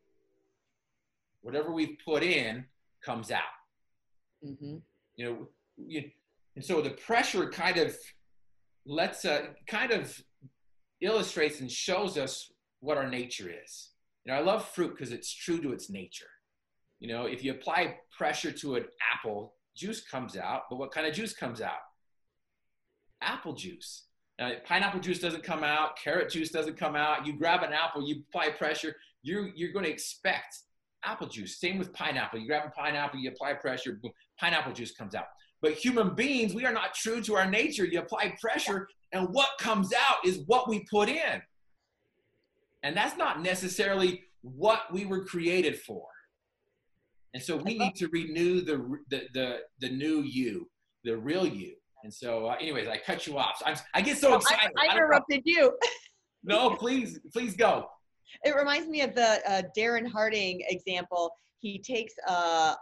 whatever 1.41 1.71
we've 1.71 1.97
put 2.03 2.23
in 2.23 2.65
comes 3.03 3.31
out. 3.31 3.41
Mm-hmm. 4.45 4.77
You 5.15 5.25
know, 5.25 5.47
you, 5.77 6.09
and 6.55 6.63
so 6.63 6.81
the 6.81 6.91
pressure 6.91 7.49
kind 7.49 7.77
of 7.77 7.95
lets 8.85 9.25
uh, 9.25 9.47
kind 9.67 9.91
of 9.91 10.21
illustrates 11.01 11.59
and 11.59 11.71
shows 11.71 12.17
us 12.17 12.51
what 12.79 12.97
our 12.97 13.09
nature 13.09 13.51
is. 13.63 13.89
You 14.25 14.31
know, 14.31 14.37
I 14.37 14.41
love 14.41 14.67
fruit 14.69 14.91
because 14.91 15.11
it's 15.11 15.33
true 15.33 15.61
to 15.61 15.71
its 15.73 15.89
nature. 15.89 16.29
You 16.99 17.09
know, 17.09 17.25
if 17.25 17.43
you 17.43 17.51
apply 17.51 17.97
pressure 18.17 18.51
to 18.51 18.75
an 18.75 18.85
apple, 19.13 19.53
juice 19.75 20.01
comes 20.01 20.35
out, 20.35 20.63
but 20.69 20.77
what 20.77 20.91
kind 20.91 21.07
of 21.07 21.13
juice 21.13 21.33
comes 21.33 21.61
out? 21.61 21.79
apple 23.21 23.53
juice. 23.53 24.05
Now, 24.39 24.51
pineapple 24.65 25.01
juice 25.01 25.19
doesn't 25.19 25.43
come 25.43 25.65
out, 25.65 25.97
carrot 25.97 26.31
juice 26.31 26.49
doesn't 26.49 26.77
come 26.77 26.95
out. 26.95 27.27
You 27.27 27.33
grab 27.33 27.61
an 27.61 27.73
apple, 27.73 28.07
you 28.07 28.23
apply 28.29 28.51
pressure, 28.51 28.95
you're, 29.21 29.49
you're 29.53 29.73
going 29.73 29.83
to 29.83 29.91
expect 29.91 30.59
apple 31.03 31.27
juice. 31.27 31.59
Same 31.59 31.77
with 31.77 31.93
pineapple. 31.93 32.39
You 32.39 32.47
grab 32.47 32.65
a 32.65 32.69
pineapple, 32.69 33.19
you 33.19 33.29
apply 33.29 33.53
pressure, 33.55 33.99
boom, 34.01 34.11
pineapple 34.39 34.71
juice 34.71 34.93
comes 34.93 35.13
out. 35.13 35.25
But 35.61 35.73
human 35.73 36.15
beings, 36.15 36.53
we 36.53 36.65
are 36.65 36.71
not 36.71 36.93
true 36.93 37.21
to 37.23 37.35
our 37.35 37.49
nature. 37.49 37.85
You 37.85 37.99
apply 37.99 38.37
pressure, 38.39 38.87
and 39.11 39.27
what 39.31 39.49
comes 39.59 39.91
out 39.93 40.25
is 40.25 40.39
what 40.45 40.69
we 40.69 40.85
put 40.89 41.09
in. 41.09 41.41
And 42.83 42.95
that's 42.95 43.17
not 43.17 43.41
necessarily 43.41 44.23
what 44.41 44.83
we 44.93 45.05
were 45.05 45.25
created 45.25 45.79
for. 45.79 46.07
And 47.33 47.43
so 47.43 47.57
we 47.57 47.77
need 47.77 47.95
to 47.95 48.07
renew 48.07 48.61
the, 48.61 48.97
the, 49.09 49.23
the, 49.33 49.57
the 49.81 49.89
new 49.89 50.21
you, 50.21 50.69
the 51.03 51.17
real 51.17 51.45
you. 51.45 51.75
And 52.03 52.13
so, 52.13 52.47
uh, 52.47 52.55
anyways, 52.59 52.87
I 52.87 52.97
cut 52.97 53.27
you 53.27 53.37
off. 53.37 53.57
So 53.59 53.65
I'm, 53.65 53.75
I 53.93 54.01
get 54.01 54.17
so 54.17 54.35
excited. 54.35 54.71
I, 54.77 54.87
I 54.87 54.95
interrupted 54.95 55.41
you. 55.45 55.77
no, 56.43 56.71
please, 56.71 57.19
please 57.33 57.55
go. 57.55 57.87
It 58.43 58.55
reminds 58.55 58.87
me 58.87 59.01
of 59.01 59.15
the 59.15 59.41
uh, 59.49 59.63
Darren 59.77 60.09
Hardy 60.09 60.65
example. 60.69 61.31
He 61.59 61.79
takes 61.79 62.13
a, 62.27 62.31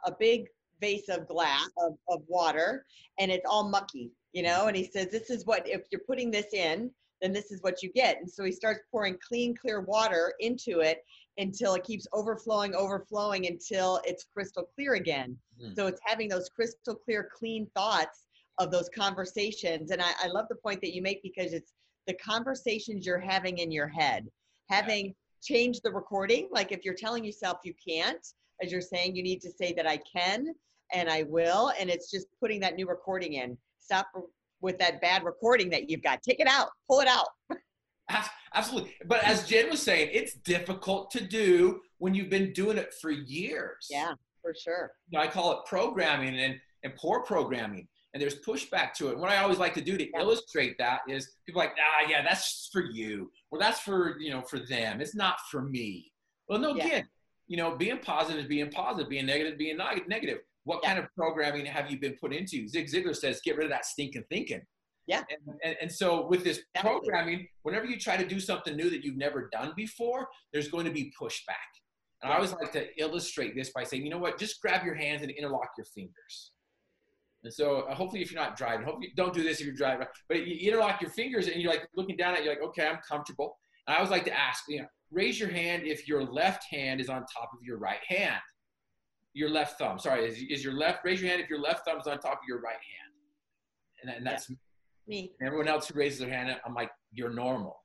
a 0.06 0.16
big 0.20 0.46
vase 0.82 1.10
of 1.10 1.28
glass 1.28 1.70
of, 1.80 1.94
of 2.10 2.22
water 2.28 2.86
and 3.20 3.32
it's 3.32 3.46
all 3.50 3.68
mucky, 3.68 4.12
you 4.34 4.44
know, 4.44 4.68
and 4.68 4.78
he 4.78 4.84
says, 4.84 5.08
This 5.08 5.30
is 5.30 5.46
what, 5.46 5.68
if 5.68 5.82
you're 5.92 6.02
putting 6.06 6.30
this 6.30 6.54
in, 6.54 6.92
then 7.22 7.34
this 7.34 7.52
is 7.52 7.62
what 7.62 7.82
you 7.82 7.92
get. 7.94 8.18
And 8.18 8.30
so 8.30 8.44
he 8.44 8.52
starts 8.52 8.82
pouring 8.92 9.18
clean, 9.28 9.56
clear 9.56 9.82
water 9.82 10.34
into 10.40 10.82
it 10.82 11.00
until 11.38 11.74
it 11.74 11.84
keeps 11.84 12.08
overflowing, 12.14 12.76
overflowing 12.76 13.48
until 13.48 14.00
it's 14.06 14.26
crystal 14.34 14.70
clear 14.76 14.94
again. 14.94 15.36
Mm. 15.64 15.76
So 15.76 15.88
it's 15.88 16.02
having 16.06 16.30
those 16.30 16.50
crystal 16.50 16.96
clear, 16.96 17.30
clean 17.36 17.68
thoughts 17.76 18.27
of 18.60 18.72
those 18.72 18.90
conversations. 18.90 19.92
And 19.92 20.02
I, 20.02 20.12
I 20.24 20.28
love 20.28 20.46
the 20.50 20.56
point 20.56 20.82
that 20.82 20.94
you 20.94 21.02
make 21.02 21.22
because 21.22 21.54
it's 21.54 21.74
the 22.08 22.14
conversations 22.16 23.06
you're 23.06 23.20
having 23.20 23.60
in 23.60 23.72
your 23.72 23.88
head, 23.88 24.28
having 24.70 25.14
changed 25.44 25.82
the 25.84 25.92
recording. 25.92 26.50
Like 26.52 26.72
if 26.72 26.84
you're 26.84 26.96
telling 26.96 27.24
yourself 27.24 27.60
you 27.64 27.74
can't, 27.88 28.26
as 28.62 28.72
you're 28.72 28.82
saying, 28.82 29.16
you 29.16 29.24
need 29.24 29.42
to 29.42 29.52
say 29.52 29.74
that 29.74 29.88
I 29.88 29.98
can 29.98 30.48
and 30.94 31.10
I 31.10 31.24
will. 31.24 31.72
And 31.80 31.90
it's 31.90 32.10
just 32.10 32.28
putting 32.40 32.60
that 32.62 32.76
new 32.76 32.88
recording 32.88 33.34
in. 33.34 33.58
Stop 33.80 34.08
with 34.62 34.78
that 34.80 35.02
bad 35.02 35.24
recording 35.24 35.70
that 35.70 35.90
you've 35.90 36.02
got. 36.02 36.24
Take 36.24 36.40
it 36.40 36.48
out, 36.48 36.70
pull 36.90 37.00
it 37.00 37.08
out. 37.08 37.28
Absolutely. 38.54 38.96
But 39.06 39.24
as 39.24 39.46
Jen 39.46 39.70
was 39.70 39.82
saying, 39.82 40.10
it's 40.14 40.34
difficult 40.34 41.12
to 41.12 41.22
do 41.22 41.82
when 41.98 42.14
you've 42.14 42.30
been 42.30 42.54
doing 42.54 42.78
it 42.78 42.94
for 42.94 43.12
years. 43.12 43.88
Yeah, 43.90 44.14
for 44.42 44.54
sure. 44.60 44.92
You 45.10 45.18
know, 45.18 45.24
I 45.24 45.28
call 45.28 45.52
it 45.52 45.60
programming 45.66 46.40
and, 46.40 46.56
and 46.84 46.96
poor 46.96 47.22
programming. 47.22 47.88
And 48.18 48.22
there's 48.24 48.40
pushback 48.40 48.94
to 48.94 49.10
it. 49.10 49.18
What 49.20 49.30
I 49.30 49.38
always 49.38 49.60
like 49.60 49.76
to 49.76 49.82
do 49.82 49.96
to 49.96 50.04
yeah. 50.04 50.22
illustrate 50.22 50.76
that 50.80 51.02
is 51.08 51.36
people 51.46 51.60
like, 51.60 51.76
ah, 51.78 52.10
yeah, 52.10 52.24
that's 52.24 52.68
for 52.74 52.82
you. 52.82 53.30
Or 53.52 53.60
that's 53.60 53.80
for, 53.80 54.18
you 54.20 54.32
know, 54.32 54.42
for 54.42 54.58
them. 54.58 55.02
It's 55.02 55.14
not 55.14 55.36
for 55.52 55.62
me. 55.62 56.12
Well, 56.50 56.58
no, 56.58 56.74
yeah. 56.74 56.86
again, 56.86 57.08
you 57.46 57.58
know, 57.58 57.76
being 57.76 58.00
positive 58.00 58.42
is 58.42 58.48
being 58.48 58.72
positive, 58.72 59.08
being 59.08 59.28
negative, 59.28 59.60
being 59.60 59.78
negative. 60.08 60.40
What 60.64 60.80
yeah. 60.82 60.96
kind 60.96 61.00
of 61.00 61.14
programming 61.16 61.68
have 61.68 61.92
you 61.92 62.00
been 62.00 62.16
put 62.20 62.34
into? 62.34 62.68
Zig 62.68 62.88
Ziglar 62.88 63.16
says, 63.16 63.40
get 63.46 63.56
rid 63.56 63.66
of 63.66 63.70
that 63.70 63.86
stinking 63.86 64.24
thinking. 64.32 64.62
Yeah. 65.06 65.22
And, 65.30 65.56
and, 65.64 65.76
and, 65.84 65.92
so 65.92 66.26
with 66.26 66.44
this 66.44 66.62
programming, 66.76 67.48
whenever 67.62 67.86
you 67.86 68.00
try 68.00 68.18
to 68.18 68.28
do 68.28 68.40
something 68.40 68.76
new 68.76 68.90
that 68.90 69.04
you've 69.04 69.16
never 69.16 69.48
done 69.52 69.74
before, 69.76 70.28
there's 70.52 70.70
going 70.70 70.86
to 70.86 70.92
be 70.92 71.14
pushback. 71.22 71.70
And 72.24 72.34
I 72.34 72.38
always 72.38 72.52
like 72.52 72.72
to 72.72 72.88
illustrate 73.00 73.56
this 73.56 73.70
by 73.70 73.84
saying, 73.84 74.04
you 74.04 74.10
know 74.10 74.18
what, 74.18 74.40
just 74.40 74.60
grab 74.60 74.84
your 74.84 74.96
hands 74.96 75.22
and 75.22 75.30
interlock 75.30 75.70
your 75.78 75.86
fingers. 75.86 76.52
And 77.44 77.54
so 77.54 77.82
uh, 77.82 77.96
hopefully 77.96 78.22
if 78.22 78.32
you're 78.32 78.42
not 78.42 78.58
driving, 78.58 78.86
hopefully 78.86 79.14
don't 79.16 79.34
do 79.34 79.44
this 79.44 79.60
if 79.60 79.66
you're 79.66 79.76
driving, 79.76 80.08
but 80.28 80.46
you 80.46 80.70
interlock 80.70 81.02
your 81.02 81.12
fingers 81.12 81.48
and 81.48 81.62
you're 81.62 81.72
like 81.72 81.88
looking 81.96 82.18
down 82.18 82.34
at 82.34 82.40
it, 82.40 82.46
you're 82.46 82.54
like, 82.54 82.64
okay, 82.64 82.88
I'm 82.88 83.00
comfortable. 83.08 83.58
And 83.88 83.94
I 83.94 83.98
always 83.98 84.12
like 84.12 84.26
to 84.26 84.38
ask, 84.38 84.64
you 84.68 84.82
know, 84.82 84.88
raise 85.12 85.40
your 85.40 85.50
hand 85.50 85.84
if 85.86 86.08
your 86.08 86.24
left 86.24 86.64
hand 86.70 87.00
is 87.00 87.10
on 87.10 87.22
top 87.22 87.52
of 87.54 87.64
your 87.64 87.78
right 87.78 88.04
hand. 88.08 88.42
Your 89.34 89.50
left 89.50 89.78
thumb, 89.78 90.00
sorry, 90.00 90.26
is, 90.26 90.38
is 90.50 90.64
your 90.64 90.74
left, 90.74 91.00
raise 91.06 91.22
your 91.22 91.30
hand 91.30 91.42
if 91.42 91.50
your 91.50 91.60
left 91.60 91.86
thumb 91.86 92.00
is 92.00 92.08
on 92.08 92.20
top 92.20 92.34
of 92.34 92.48
your 92.48 92.60
right 92.60 92.74
hand. 92.74 93.14
And, 94.02 94.18
and 94.18 94.26
that's 94.26 94.50
yeah. 94.50 94.56
me. 95.08 95.32
Everyone 95.42 95.68
else 95.68 95.88
who 95.88 95.98
raises 95.98 96.20
their 96.20 96.30
hand, 96.30 96.56
I'm 96.66 96.74
like, 96.74 96.90
you're 97.12 97.34
normal 97.34 97.78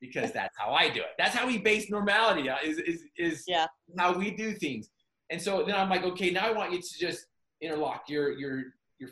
because 0.00 0.32
that's 0.34 0.56
how 0.56 0.72
I 0.72 0.88
do 0.88 1.00
it. 1.00 1.10
That's 1.18 1.34
how 1.34 1.46
we 1.46 1.58
base 1.58 1.90
normality 1.90 2.48
uh, 2.48 2.56
is, 2.64 2.78
is, 2.78 3.02
is 3.18 3.44
yeah. 3.46 3.66
how 3.98 4.16
we 4.16 4.30
do 4.30 4.52
things. 4.52 4.88
And 5.30 5.40
so 5.40 5.64
then 5.64 5.74
I'm 5.74 5.90
like, 5.90 6.04
okay, 6.04 6.30
now 6.30 6.46
I 6.46 6.52
want 6.52 6.72
you 6.72 6.80
to 6.80 6.98
just 6.98 7.26
interlock 7.60 8.04
your, 8.08 8.32
your, 8.32 8.62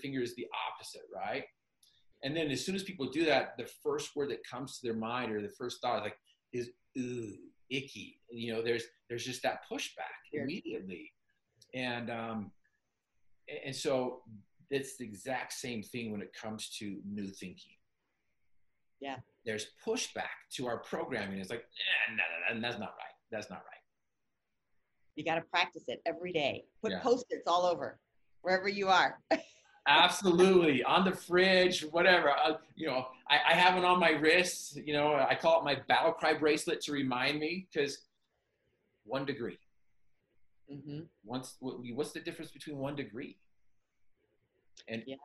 your 0.02 0.22
is 0.22 0.34
the 0.34 0.46
opposite, 0.68 1.02
right? 1.14 1.44
And 2.24 2.36
then 2.36 2.50
as 2.50 2.64
soon 2.64 2.74
as 2.74 2.82
people 2.82 3.10
do 3.10 3.24
that, 3.24 3.56
the 3.58 3.68
first 3.82 4.14
word 4.14 4.30
that 4.30 4.46
comes 4.48 4.78
to 4.78 4.86
their 4.86 4.96
mind 4.96 5.32
or 5.32 5.42
the 5.42 5.48
first 5.48 5.80
thought 5.80 5.98
is 5.98 6.02
like 6.02 6.16
is 6.52 6.70
ooh, 6.98 7.32
icky. 7.70 8.18
You 8.30 8.54
know, 8.54 8.62
there's 8.62 8.84
there's 9.08 9.24
just 9.24 9.42
that 9.42 9.60
pushback 9.70 10.32
immediately. 10.32 11.10
And 11.74 12.10
um 12.10 12.52
and 13.64 13.74
so 13.74 14.22
it's 14.70 14.96
the 14.96 15.04
exact 15.04 15.52
same 15.52 15.82
thing 15.82 16.12
when 16.12 16.22
it 16.22 16.32
comes 16.32 16.70
to 16.78 17.00
new 17.04 17.28
thinking. 17.28 17.76
Yeah. 19.00 19.16
There's 19.44 19.66
pushback 19.84 20.30
to 20.54 20.68
our 20.68 20.78
programming. 20.78 21.40
It's 21.40 21.50
like, 21.50 21.60
eh, 21.60 22.12
no, 22.12 22.22
no, 22.54 22.60
no, 22.60 22.66
that's 22.66 22.78
not 22.78 22.90
right. 22.90 23.14
That's 23.32 23.50
not 23.50 23.56
right. 23.56 23.82
You 25.16 25.24
got 25.24 25.34
to 25.34 25.42
practice 25.42 25.82
it 25.88 26.00
every 26.06 26.32
day. 26.32 26.64
Put 26.80 26.92
yeah. 26.92 27.00
post-its 27.00 27.42
all 27.46 27.66
over 27.66 27.98
wherever 28.42 28.68
you 28.68 28.88
are. 28.88 29.18
Absolutely, 29.86 30.84
on 30.84 31.04
the 31.04 31.10
fridge, 31.10 31.82
whatever. 31.90 32.30
Uh, 32.30 32.58
you 32.76 32.86
know, 32.86 33.06
I, 33.28 33.40
I, 33.50 33.54
have 33.54 33.76
it 33.76 33.84
on 33.84 33.98
my 33.98 34.10
wrist. 34.10 34.76
You 34.76 34.92
know, 34.92 35.14
I 35.14 35.34
call 35.34 35.60
it 35.60 35.64
my 35.64 35.76
battle 35.88 36.12
cry 36.12 36.34
bracelet 36.34 36.80
to 36.82 36.92
remind 36.92 37.40
me 37.40 37.66
because 37.72 37.98
one 39.04 39.24
degree. 39.24 39.58
Mm-hmm. 40.72 41.00
Once, 41.24 41.56
what's 41.60 42.12
the 42.12 42.20
difference 42.20 42.52
between 42.52 42.78
one 42.78 42.94
degree? 42.94 43.38
And 44.86 45.02
yeah. 45.04 45.16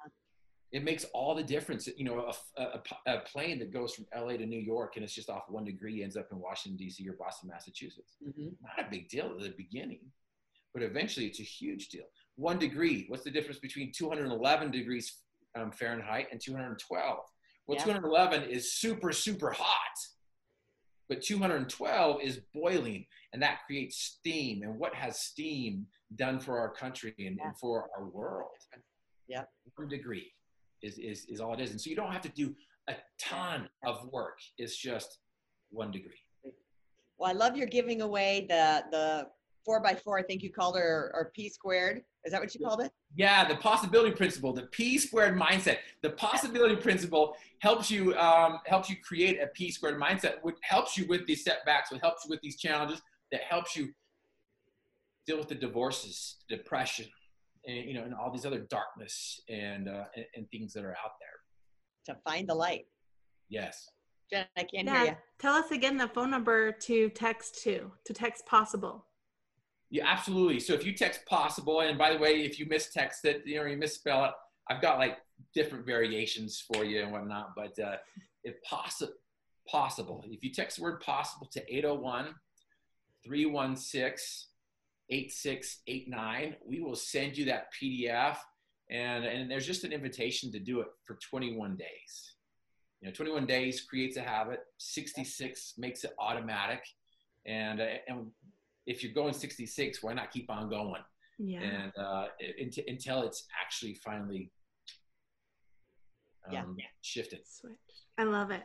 it 0.72 0.84
makes 0.84 1.06
all 1.14 1.36
the 1.36 1.44
difference. 1.44 1.88
You 1.96 2.06
know, 2.06 2.32
a, 2.58 2.62
a, 2.62 3.14
a, 3.14 3.20
plane 3.20 3.60
that 3.60 3.72
goes 3.72 3.94
from 3.94 4.08
LA 4.16 4.38
to 4.38 4.46
New 4.48 4.60
York 4.60 4.96
and 4.96 5.06
it's 5.06 5.14
just 5.14 5.30
off 5.30 5.44
one 5.50 5.66
degree 5.66 6.02
ends 6.02 6.18
up 6.18 6.30
in 6.32 6.40
Washington 6.40 6.78
D.C. 6.78 7.08
or 7.08 7.14
Boston, 7.14 7.50
Massachusetts. 7.50 8.18
Mm-hmm. 8.28 8.48
Not 8.64 8.88
a 8.88 8.90
big 8.90 9.08
deal 9.08 9.32
at 9.38 9.40
the 9.40 9.54
beginning, 9.56 10.00
but 10.74 10.82
eventually 10.82 11.28
it's 11.28 11.40
a 11.40 11.44
huge 11.44 11.90
deal 11.90 12.06
one 12.38 12.60
degree. 12.60 13.06
What's 13.10 13.24
the 13.24 13.32
difference 13.32 13.60
between 13.60 13.92
211 13.92 14.72
degrees 14.72 15.18
um, 15.60 15.72
Fahrenheit 15.72 16.28
and 16.32 16.40
212? 16.40 17.18
Well, 17.68 17.78
yeah. 17.78 17.84
211 17.84 18.50
is 18.50 18.74
super, 18.74 19.12
super 19.12 19.52
hot, 19.52 19.98
but 21.10 21.22
212 21.22 22.22
is 22.22 22.40
boiling, 22.54 23.06
and 23.34 23.42
that 23.42 23.60
creates 23.66 23.98
steam. 23.98 24.64
And 24.64 24.80
what 24.80 24.94
has 24.94 25.20
steam 25.20 25.86
done 26.16 26.40
for 26.40 26.60
our 26.60 26.70
country 26.70 27.14
and, 27.20 27.38
yeah. 27.38 27.48
and 27.48 27.58
for 27.58 27.90
our 27.98 28.06
world? 28.06 28.52
Yeah. 29.28 29.44
One 29.76 29.90
degree 29.90 30.32
is, 30.82 30.98
is, 30.98 31.26
is 31.26 31.42
all 31.42 31.54
it 31.54 31.60
is. 31.60 31.72
And 31.72 31.82
so 31.82 31.90
you 31.90 31.96
don't 31.96 32.14
have 32.14 32.22
to 32.22 32.30
do 32.30 32.56
a 32.88 32.94
ton 33.20 33.68
of 33.86 34.08
work. 34.14 34.40
It's 34.58 34.78
just 34.78 35.20
one 35.72 35.92
degree. 35.92 36.22
Well, 37.18 37.30
I 37.30 37.34
love 37.34 37.58
your 37.58 37.68
giving 37.68 38.02
away 38.02 38.46
the, 38.48 38.84
the 38.92 39.28
four 39.66 39.82
by 39.82 39.96
four, 39.96 40.18
I 40.18 40.24
think 40.24 40.44
you 40.44 40.52
called 40.52 40.78
or, 40.78 41.12
or 41.14 41.32
P 41.36 41.50
squared. 41.50 42.04
Is 42.28 42.34
that 42.34 42.42
what 42.42 42.54
you 42.54 42.66
called 42.66 42.82
it? 42.82 42.92
Yeah, 43.16 43.48
the 43.48 43.56
possibility 43.56 44.12
principle, 44.12 44.52
the 44.52 44.64
P 44.64 44.98
squared 44.98 45.40
mindset. 45.40 45.78
The 46.04 46.10
possibility 46.10 46.76
principle 46.76 47.38
helps 47.60 47.90
you 47.90 48.14
um, 48.18 48.60
helps 48.66 48.90
you 48.90 48.98
create 49.02 49.40
a 49.42 49.48
P 49.48 49.72
squared 49.72 49.98
mindset, 49.98 50.34
which 50.42 50.58
helps 50.62 50.98
you 50.98 51.08
with 51.08 51.26
these 51.26 51.46
setbacks, 51.46 51.90
which 51.90 52.02
helps 52.02 52.26
you 52.26 52.30
with 52.30 52.42
these 52.42 52.58
challenges, 52.58 53.02
that 53.32 53.42
helps 53.50 53.78
you 53.78 53.94
deal 55.26 55.38
with 55.38 55.48
the 55.48 55.56
divorces, 55.56 56.36
depression, 56.50 57.06
and 57.66 57.86
you 57.86 57.94
know, 57.94 58.04
and 58.04 58.14
all 58.14 58.30
these 58.30 58.46
other 58.46 58.68
darkness 58.70 59.40
and 59.48 59.88
uh, 59.88 60.04
and, 60.18 60.26
and 60.36 60.52
things 60.52 60.74
that 60.74 60.84
are 60.84 60.98
out 61.06 61.14
there. 61.22 62.14
To 62.14 62.22
find 62.30 62.50
the 62.50 62.56
light. 62.56 62.88
Yes. 63.50 63.88
Jen, 64.30 64.46
I 64.58 64.64
can't 64.64 64.86
yeah, 64.86 64.98
hear 64.98 65.12
you. 65.12 65.18
Tell 65.40 65.54
us 65.54 65.72
again 65.72 65.96
the 65.96 66.10
phone 66.10 66.30
number 66.30 66.74
to 66.74 67.10
text 67.12 67.64
to, 67.64 67.90
to 68.04 68.14
text 68.14 68.46
possible. 68.46 69.06
Yeah, 69.90 70.04
absolutely. 70.06 70.60
So 70.60 70.74
if 70.74 70.86
you 70.86 70.94
text 70.94 71.26
possible, 71.26 71.80
and 71.80 71.98
by 71.98 72.14
the 72.14 72.20
way, 72.20 72.42
if 72.44 72.60
you 72.60 72.66
mistext 72.66 73.24
it, 73.24 73.44
you 73.46 73.56
know, 73.56 73.66
you 73.66 73.78
misspell 73.78 74.26
it, 74.26 74.32
I've 74.70 74.82
got 74.82 75.00
like 75.00 75.18
different 75.54 75.86
variations 75.86 76.62
for 76.62 76.84
you 76.84 77.04
and 77.04 77.12
whatnot. 77.12 77.54
But 77.56 77.80
uh, 77.80 77.98
if 78.44 78.62
possible, 78.64 79.14
possible, 79.68 80.26
if 80.28 80.44
you 80.44 80.52
text 80.52 80.78
the 80.78 80.84
word 80.84 81.00
possible 81.02 81.48
to 81.54 81.76
801 81.76 82.36
316 83.24 84.48
8689, 85.10 86.56
we 86.66 86.82
will 86.82 86.96
send 86.96 87.38
you 87.38 87.46
that 87.46 87.68
PDF. 87.74 88.38
And, 88.90 89.26
and 89.26 89.50
there's 89.50 89.66
just 89.66 89.84
an 89.84 89.92
invitation 89.92 90.52
to 90.52 90.60
do 90.60 90.82
it 90.82 90.88
for 91.04 91.16
21 91.16 91.76
days. 91.76 92.36
You 93.02 93.08
know, 93.08 93.14
21 93.14 93.46
days 93.46 93.82
creates 93.82 94.18
a 94.18 94.22
habit, 94.22 94.62
66 94.78 95.74
makes 95.78 96.04
it 96.04 96.12
automatic. 96.20 96.84
And, 97.46 97.80
and 97.80 98.28
if 98.88 99.04
you're 99.04 99.14
going 99.14 99.34
66, 99.34 100.02
why 100.02 100.14
not 100.14 100.32
keep 100.32 100.50
on 100.50 100.70
going? 100.70 101.02
Yeah. 101.38 101.60
And 101.62 101.92
uh, 102.00 102.28
until 102.88 103.22
it's 103.24 103.46
actually 103.62 103.94
finally 103.94 104.52
um, 106.48 106.76
yeah. 106.80 106.86
shifted. 107.02 107.42
Switch. 107.46 107.74
I 108.18 108.24
love 108.24 108.50
it. 108.50 108.64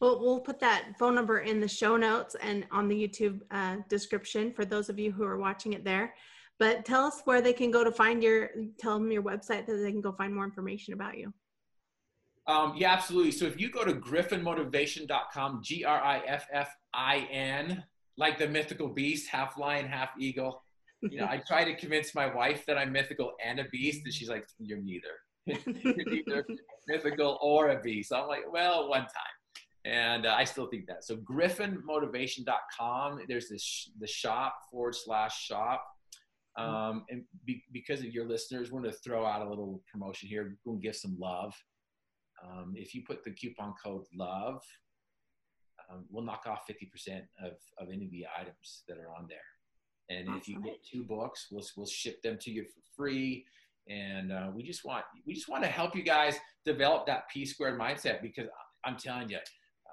Well, 0.00 0.20
we'll 0.20 0.40
put 0.40 0.58
that 0.60 0.94
phone 0.98 1.14
number 1.14 1.40
in 1.40 1.60
the 1.60 1.68
show 1.68 1.96
notes 1.96 2.34
and 2.40 2.66
on 2.72 2.88
the 2.88 2.96
YouTube 2.96 3.40
uh, 3.50 3.76
description 3.88 4.52
for 4.52 4.64
those 4.64 4.88
of 4.88 4.98
you 4.98 5.12
who 5.12 5.24
are 5.24 5.38
watching 5.38 5.74
it 5.74 5.84
there. 5.84 6.14
But 6.58 6.84
tell 6.84 7.04
us 7.04 7.22
where 7.24 7.40
they 7.40 7.52
can 7.52 7.70
go 7.70 7.84
to 7.84 7.92
find 7.92 8.22
your, 8.22 8.50
tell 8.80 8.98
them 8.98 9.12
your 9.12 9.22
website 9.22 9.66
that 9.66 9.76
they 9.76 9.92
can 9.92 10.00
go 10.00 10.12
find 10.12 10.34
more 10.34 10.44
information 10.44 10.94
about 10.94 11.16
you. 11.16 11.32
Um, 12.48 12.72
yeah, 12.76 12.92
absolutely. 12.92 13.32
So 13.32 13.44
if 13.44 13.60
you 13.60 13.70
go 13.70 13.84
to 13.84 13.92
griffinmotivation.com, 13.92 15.60
G 15.62 15.84
R 15.84 16.00
I 16.00 16.20
F 16.26 16.46
F 16.50 16.74
I 16.94 17.28
N, 17.30 17.84
like 18.18 18.36
the 18.36 18.48
mythical 18.48 18.88
beast, 18.88 19.28
half 19.28 19.56
lion, 19.56 19.86
half 19.86 20.10
eagle. 20.18 20.62
You 21.00 21.20
know, 21.20 21.26
I 21.26 21.40
try 21.46 21.64
to 21.64 21.74
convince 21.76 22.12
my 22.14 22.26
wife 22.26 22.66
that 22.66 22.76
I'm 22.76 22.92
mythical 22.92 23.32
and 23.42 23.58
a 23.60 23.64
beast, 23.70 24.02
and 24.04 24.12
she's 24.12 24.28
like, 24.28 24.46
"You're 24.58 24.82
neither. 24.82 25.14
You're 25.46 26.04
neither 26.04 26.44
mythical 26.88 27.38
or 27.40 27.70
a 27.70 27.80
beast." 27.80 28.12
I'm 28.12 28.26
like, 28.26 28.52
"Well, 28.52 28.88
one 28.88 29.02
time." 29.02 29.12
And 29.84 30.26
uh, 30.26 30.34
I 30.36 30.42
still 30.44 30.66
think 30.66 30.88
that. 30.88 31.04
So 31.04 31.18
griffinmotivation.com, 31.18 33.20
there's 33.28 33.48
this 33.48 33.92
the 34.00 34.08
shop 34.08 34.56
forward 34.70 34.96
slash 34.96 35.46
shop. 35.46 35.86
Um, 36.58 37.04
and 37.08 37.22
be, 37.44 37.62
because 37.72 38.00
of 38.00 38.06
your 38.06 38.26
listeners, 38.26 38.72
we're 38.72 38.80
going 38.80 38.92
to 38.92 38.98
throw 38.98 39.24
out 39.24 39.46
a 39.46 39.48
little 39.48 39.80
promotion 39.90 40.28
here. 40.28 40.42
We're 40.42 40.56
going 40.72 40.82
to 40.82 40.86
give 40.86 40.96
some 40.96 41.16
love. 41.16 41.54
Um, 42.44 42.72
if 42.74 42.94
you 42.94 43.04
put 43.06 43.22
the 43.22 43.30
coupon 43.30 43.74
code 43.82 44.02
LOVE, 44.12 44.60
um, 45.90 46.04
we'll 46.10 46.24
knock 46.24 46.44
off 46.46 46.66
50% 46.68 47.22
of, 47.42 47.52
of 47.78 47.92
any 47.92 48.06
of 48.06 48.10
the 48.10 48.26
items 48.38 48.82
that 48.88 48.98
are 48.98 49.10
on 49.16 49.26
there. 49.28 49.38
And 50.10 50.28
awesome. 50.28 50.40
if 50.40 50.48
you 50.48 50.62
get 50.62 50.84
two 50.84 51.04
books, 51.04 51.48
we'll, 51.50 51.64
we'll 51.76 51.86
ship 51.86 52.22
them 52.22 52.38
to 52.40 52.50
you 52.50 52.64
for 52.64 52.80
free. 52.96 53.44
And 53.88 54.32
uh, 54.32 54.50
we 54.54 54.62
just 54.62 54.84
want 54.84 55.04
we 55.26 55.32
just 55.32 55.48
want 55.48 55.62
to 55.64 55.68
help 55.68 55.96
you 55.96 56.02
guys 56.02 56.36
develop 56.66 57.06
that 57.06 57.28
P 57.30 57.46
squared 57.46 57.80
mindset 57.80 58.20
because 58.20 58.46
I'm 58.84 58.96
telling 58.96 59.30
you, 59.30 59.38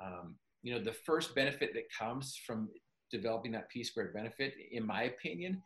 um, 0.04 0.36
you 0.64 0.74
know, 0.74 0.84
the 0.84 0.92
first 0.92 1.34
benefit 1.34 1.74
that 1.74 1.84
comes 1.98 2.38
from 2.46 2.70
developing 3.10 3.54
that 3.54 3.70
P 3.70 3.84
squared 3.84 4.14
benefit, 4.14 4.54
in 4.72 4.86
my 4.86 5.04
opinion, 5.04 5.62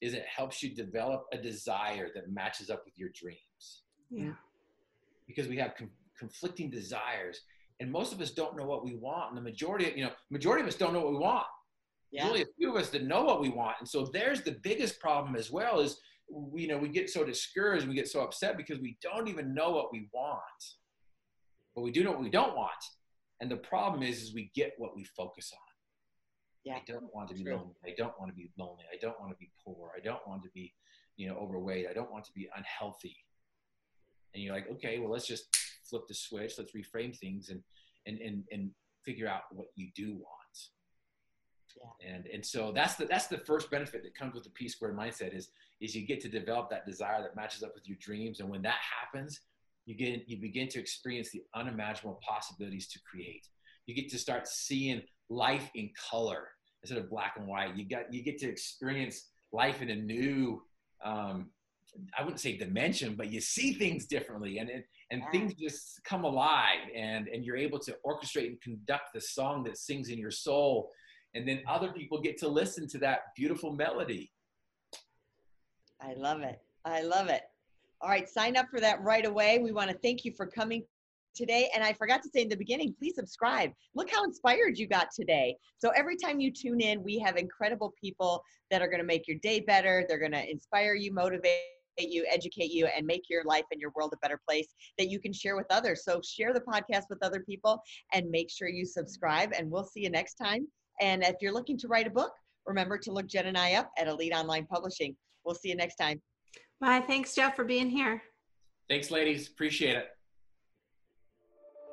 is 0.00 0.14
it 0.14 0.24
helps 0.24 0.62
you 0.62 0.74
develop 0.74 1.26
a 1.32 1.38
desire 1.38 2.08
that 2.14 2.30
matches 2.30 2.70
up 2.70 2.82
with 2.84 2.98
your 2.98 3.10
dreams. 3.10 3.82
Yeah. 4.10 4.32
Because 5.26 5.48
we 5.48 5.56
have 5.58 5.74
com- 5.76 5.90
conflicting 6.18 6.70
desires 6.70 7.40
and 7.80 7.90
most 7.90 8.12
of 8.12 8.20
us 8.20 8.30
don't 8.30 8.56
know 8.56 8.64
what 8.64 8.84
we 8.84 8.94
want 8.94 9.30
and 9.30 9.38
the 9.38 9.42
majority 9.42 9.90
of 9.90 9.96
you 9.96 10.04
know 10.04 10.10
majority 10.30 10.62
of 10.62 10.68
us 10.68 10.74
don't 10.74 10.92
know 10.92 11.00
what 11.00 11.12
we 11.12 11.18
want 11.18 11.46
yeah. 12.12 12.28
Only 12.28 12.42
a 12.42 12.46
few 12.56 12.70
of 12.70 12.76
us 12.76 12.90
that 12.90 13.02
know 13.02 13.24
what 13.24 13.40
we 13.40 13.48
want 13.48 13.76
and 13.80 13.88
so 13.88 14.08
there's 14.12 14.42
the 14.42 14.56
biggest 14.62 15.00
problem 15.00 15.34
as 15.34 15.50
well 15.50 15.80
is 15.80 15.98
we, 16.30 16.62
you 16.62 16.68
know 16.68 16.78
we 16.78 16.88
get 16.88 17.10
so 17.10 17.24
discouraged 17.24 17.88
we 17.88 17.94
get 17.94 18.08
so 18.08 18.20
upset 18.20 18.56
because 18.56 18.78
we 18.78 18.96
don't 19.02 19.28
even 19.28 19.52
know 19.54 19.70
what 19.70 19.92
we 19.92 20.08
want 20.12 20.40
but 21.74 21.82
we 21.82 21.90
do 21.90 22.04
know 22.04 22.12
what 22.12 22.22
we 22.22 22.30
don't 22.30 22.56
want 22.56 22.70
and 23.40 23.50
the 23.50 23.56
problem 23.56 24.02
is 24.02 24.22
is 24.22 24.34
we 24.34 24.50
get 24.54 24.72
what 24.78 24.94
we 24.94 25.04
focus 25.04 25.50
on 25.52 25.74
yeah. 26.64 26.76
I 26.76 26.82
don't 26.86 27.14
want 27.14 27.28
to 27.28 27.34
be 27.34 27.44
True. 27.44 27.56
lonely. 27.56 27.74
I 27.84 27.92
don't 27.96 28.18
want 28.18 28.30
to 28.30 28.34
be 28.34 28.50
lonely. 28.58 28.84
I 28.92 28.96
don't 29.00 29.20
want 29.20 29.32
to 29.32 29.38
be 29.38 29.50
poor. 29.64 29.90
I 29.96 30.00
don't 30.00 30.26
want 30.26 30.42
to 30.44 30.48
be, 30.54 30.72
you 31.16 31.28
know, 31.28 31.36
overweight. 31.36 31.86
I 31.88 31.92
don't 31.92 32.10
want 32.10 32.24
to 32.24 32.32
be 32.32 32.48
unhealthy. 32.56 33.16
And 34.34 34.42
you're 34.42 34.54
like, 34.54 34.70
okay, 34.72 34.98
well, 34.98 35.10
let's 35.10 35.26
just 35.26 35.44
flip 35.94 36.08
the 36.08 36.14
switch. 36.14 36.54
Let's 36.58 36.72
reframe 36.72 37.16
things 37.16 37.50
and 37.50 37.62
and 38.06 38.18
and 38.18 38.44
and 38.50 38.70
figure 39.04 39.28
out 39.28 39.42
what 39.52 39.68
you 39.76 39.88
do 39.94 40.14
want. 40.14 40.68
Yeah. 41.76 42.14
And 42.14 42.26
and 42.26 42.44
so 42.44 42.72
that's 42.72 42.96
the 42.96 43.06
that's 43.06 43.28
the 43.28 43.38
first 43.38 43.70
benefit 43.70 44.02
that 44.02 44.14
comes 44.14 44.34
with 44.34 44.44
the 44.44 44.50
P 44.50 44.68
squared 44.68 44.96
mindset 44.96 45.36
is 45.36 45.48
is 45.80 45.94
you 45.94 46.06
get 46.06 46.20
to 46.22 46.28
develop 46.28 46.70
that 46.70 46.86
desire 46.86 47.22
that 47.22 47.36
matches 47.36 47.62
up 47.62 47.74
with 47.74 47.88
your 47.88 47.98
dreams. 48.00 48.40
And 48.40 48.48
when 48.48 48.62
that 48.62 48.78
happens, 49.02 49.40
you 49.86 49.94
get 49.94 50.28
you 50.28 50.40
begin 50.40 50.68
to 50.68 50.80
experience 50.80 51.30
the 51.30 51.42
unimaginable 51.54 52.20
possibilities 52.26 52.88
to 52.88 52.98
create. 53.08 53.46
You 53.86 53.94
get 53.94 54.08
to 54.10 54.18
start 54.18 54.48
seeing 54.48 55.02
life 55.28 55.70
in 55.74 55.90
color 56.10 56.48
instead 56.82 56.98
of 56.98 57.10
black 57.10 57.34
and 57.36 57.46
white. 57.46 57.76
You 57.76 57.88
got 57.88 58.12
you 58.12 58.22
get 58.22 58.38
to 58.38 58.48
experience 58.48 59.28
life 59.52 59.82
in 59.82 59.90
a 59.90 59.96
new 59.96 60.62
um, 61.04 61.50
I 62.18 62.22
wouldn't 62.22 62.40
say 62.40 62.56
dimension, 62.56 63.14
but 63.14 63.30
you 63.30 63.40
see 63.40 63.72
things 63.72 64.06
differently 64.06 64.58
and, 64.58 64.68
and, 64.68 64.82
and 65.10 65.22
yeah. 65.22 65.30
things 65.30 65.54
just 65.54 66.00
come 66.04 66.24
alive 66.24 66.80
and, 66.94 67.28
and 67.28 67.44
you're 67.44 67.56
able 67.56 67.78
to 67.80 67.96
orchestrate 68.04 68.46
and 68.46 68.60
conduct 68.60 69.12
the 69.14 69.20
song 69.20 69.62
that 69.64 69.78
sings 69.78 70.08
in 70.08 70.18
your 70.18 70.30
soul. 70.30 70.90
And 71.34 71.46
then 71.46 71.62
other 71.68 71.92
people 71.92 72.20
get 72.20 72.38
to 72.38 72.48
listen 72.48 72.88
to 72.88 72.98
that 72.98 73.20
beautiful 73.36 73.72
melody. 73.72 74.32
I 76.00 76.14
love 76.14 76.42
it. 76.42 76.60
I 76.84 77.02
love 77.02 77.28
it. 77.28 77.42
All 78.00 78.10
right, 78.10 78.28
sign 78.28 78.56
up 78.56 78.66
for 78.70 78.80
that 78.80 79.02
right 79.02 79.24
away. 79.24 79.58
We 79.58 79.72
want 79.72 79.90
to 79.90 79.96
thank 79.98 80.24
you 80.24 80.32
for 80.32 80.46
coming 80.46 80.84
today. 81.34 81.70
And 81.74 81.82
I 81.82 81.92
forgot 81.92 82.22
to 82.22 82.28
say 82.28 82.42
in 82.42 82.48
the 82.48 82.56
beginning, 82.56 82.94
please 82.98 83.14
subscribe. 83.16 83.72
Look 83.94 84.10
how 84.10 84.24
inspired 84.24 84.78
you 84.78 84.86
got 84.86 85.08
today. 85.14 85.56
So 85.78 85.90
every 85.90 86.16
time 86.16 86.40
you 86.40 86.52
tune 86.52 86.80
in, 86.80 87.02
we 87.02 87.18
have 87.18 87.36
incredible 87.36 87.94
people 88.00 88.42
that 88.70 88.82
are 88.82 88.88
going 88.88 89.00
to 89.00 89.06
make 89.06 89.26
your 89.26 89.38
day 89.38 89.60
better. 89.60 90.04
They're 90.08 90.18
going 90.18 90.32
to 90.32 90.48
inspire 90.48 90.94
you, 90.94 91.12
motivate 91.12 91.58
you, 91.98 92.26
educate 92.30 92.70
you, 92.70 92.86
and 92.86 93.06
make 93.06 93.22
your 93.28 93.44
life 93.44 93.64
and 93.70 93.80
your 93.80 93.92
world 93.94 94.12
a 94.14 94.18
better 94.18 94.40
place 94.48 94.68
that 94.98 95.08
you 95.08 95.20
can 95.20 95.32
share 95.32 95.56
with 95.56 95.66
others. 95.70 96.04
So 96.04 96.20
share 96.24 96.52
the 96.52 96.60
podcast 96.60 97.04
with 97.08 97.22
other 97.22 97.40
people 97.40 97.80
and 98.12 98.30
make 98.30 98.50
sure 98.50 98.68
you 98.68 98.84
subscribe. 98.84 99.52
And 99.56 99.70
we'll 99.70 99.84
see 99.84 100.00
you 100.00 100.10
next 100.10 100.34
time. 100.34 100.66
And 101.00 101.22
if 101.22 101.36
you're 101.40 101.52
looking 101.52 101.78
to 101.78 101.88
write 101.88 102.06
a 102.06 102.10
book, 102.10 102.32
remember 102.66 102.98
to 102.98 103.12
look 103.12 103.26
Jen 103.26 103.46
and 103.46 103.58
I 103.58 103.74
up 103.74 103.90
at 103.98 104.08
Elite 104.08 104.32
Online 104.34 104.66
Publishing. 104.66 105.16
We'll 105.44 105.54
see 105.54 105.68
you 105.68 105.76
next 105.76 105.96
time. 105.96 106.20
Bye. 106.80 107.00
Thanks, 107.00 107.34
Jeff, 107.34 107.56
for 107.56 107.64
being 107.64 107.90
here. 107.90 108.22
Thanks, 108.88 109.10
ladies. 109.10 109.48
Appreciate 109.48 109.96
it. 109.96 110.08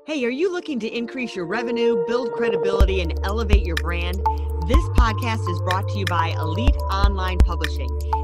Hey, 0.08 0.26
are 0.26 0.30
you 0.30 0.52
looking 0.52 0.80
to 0.80 0.88
increase 0.88 1.36
your 1.36 1.46
revenue, 1.46 2.04
build 2.08 2.32
credibility, 2.34 3.02
and 3.02 3.14
elevate 3.24 3.66
your 3.66 3.76
brand? 3.76 4.18
This 4.68 4.84
podcast 4.98 5.48
is 5.50 5.60
brought 5.62 5.88
to 5.90 6.00
you 6.00 6.06
by 6.06 6.30
Elite 6.40 6.76
Online 6.92 7.38
Publishing, 7.38 7.90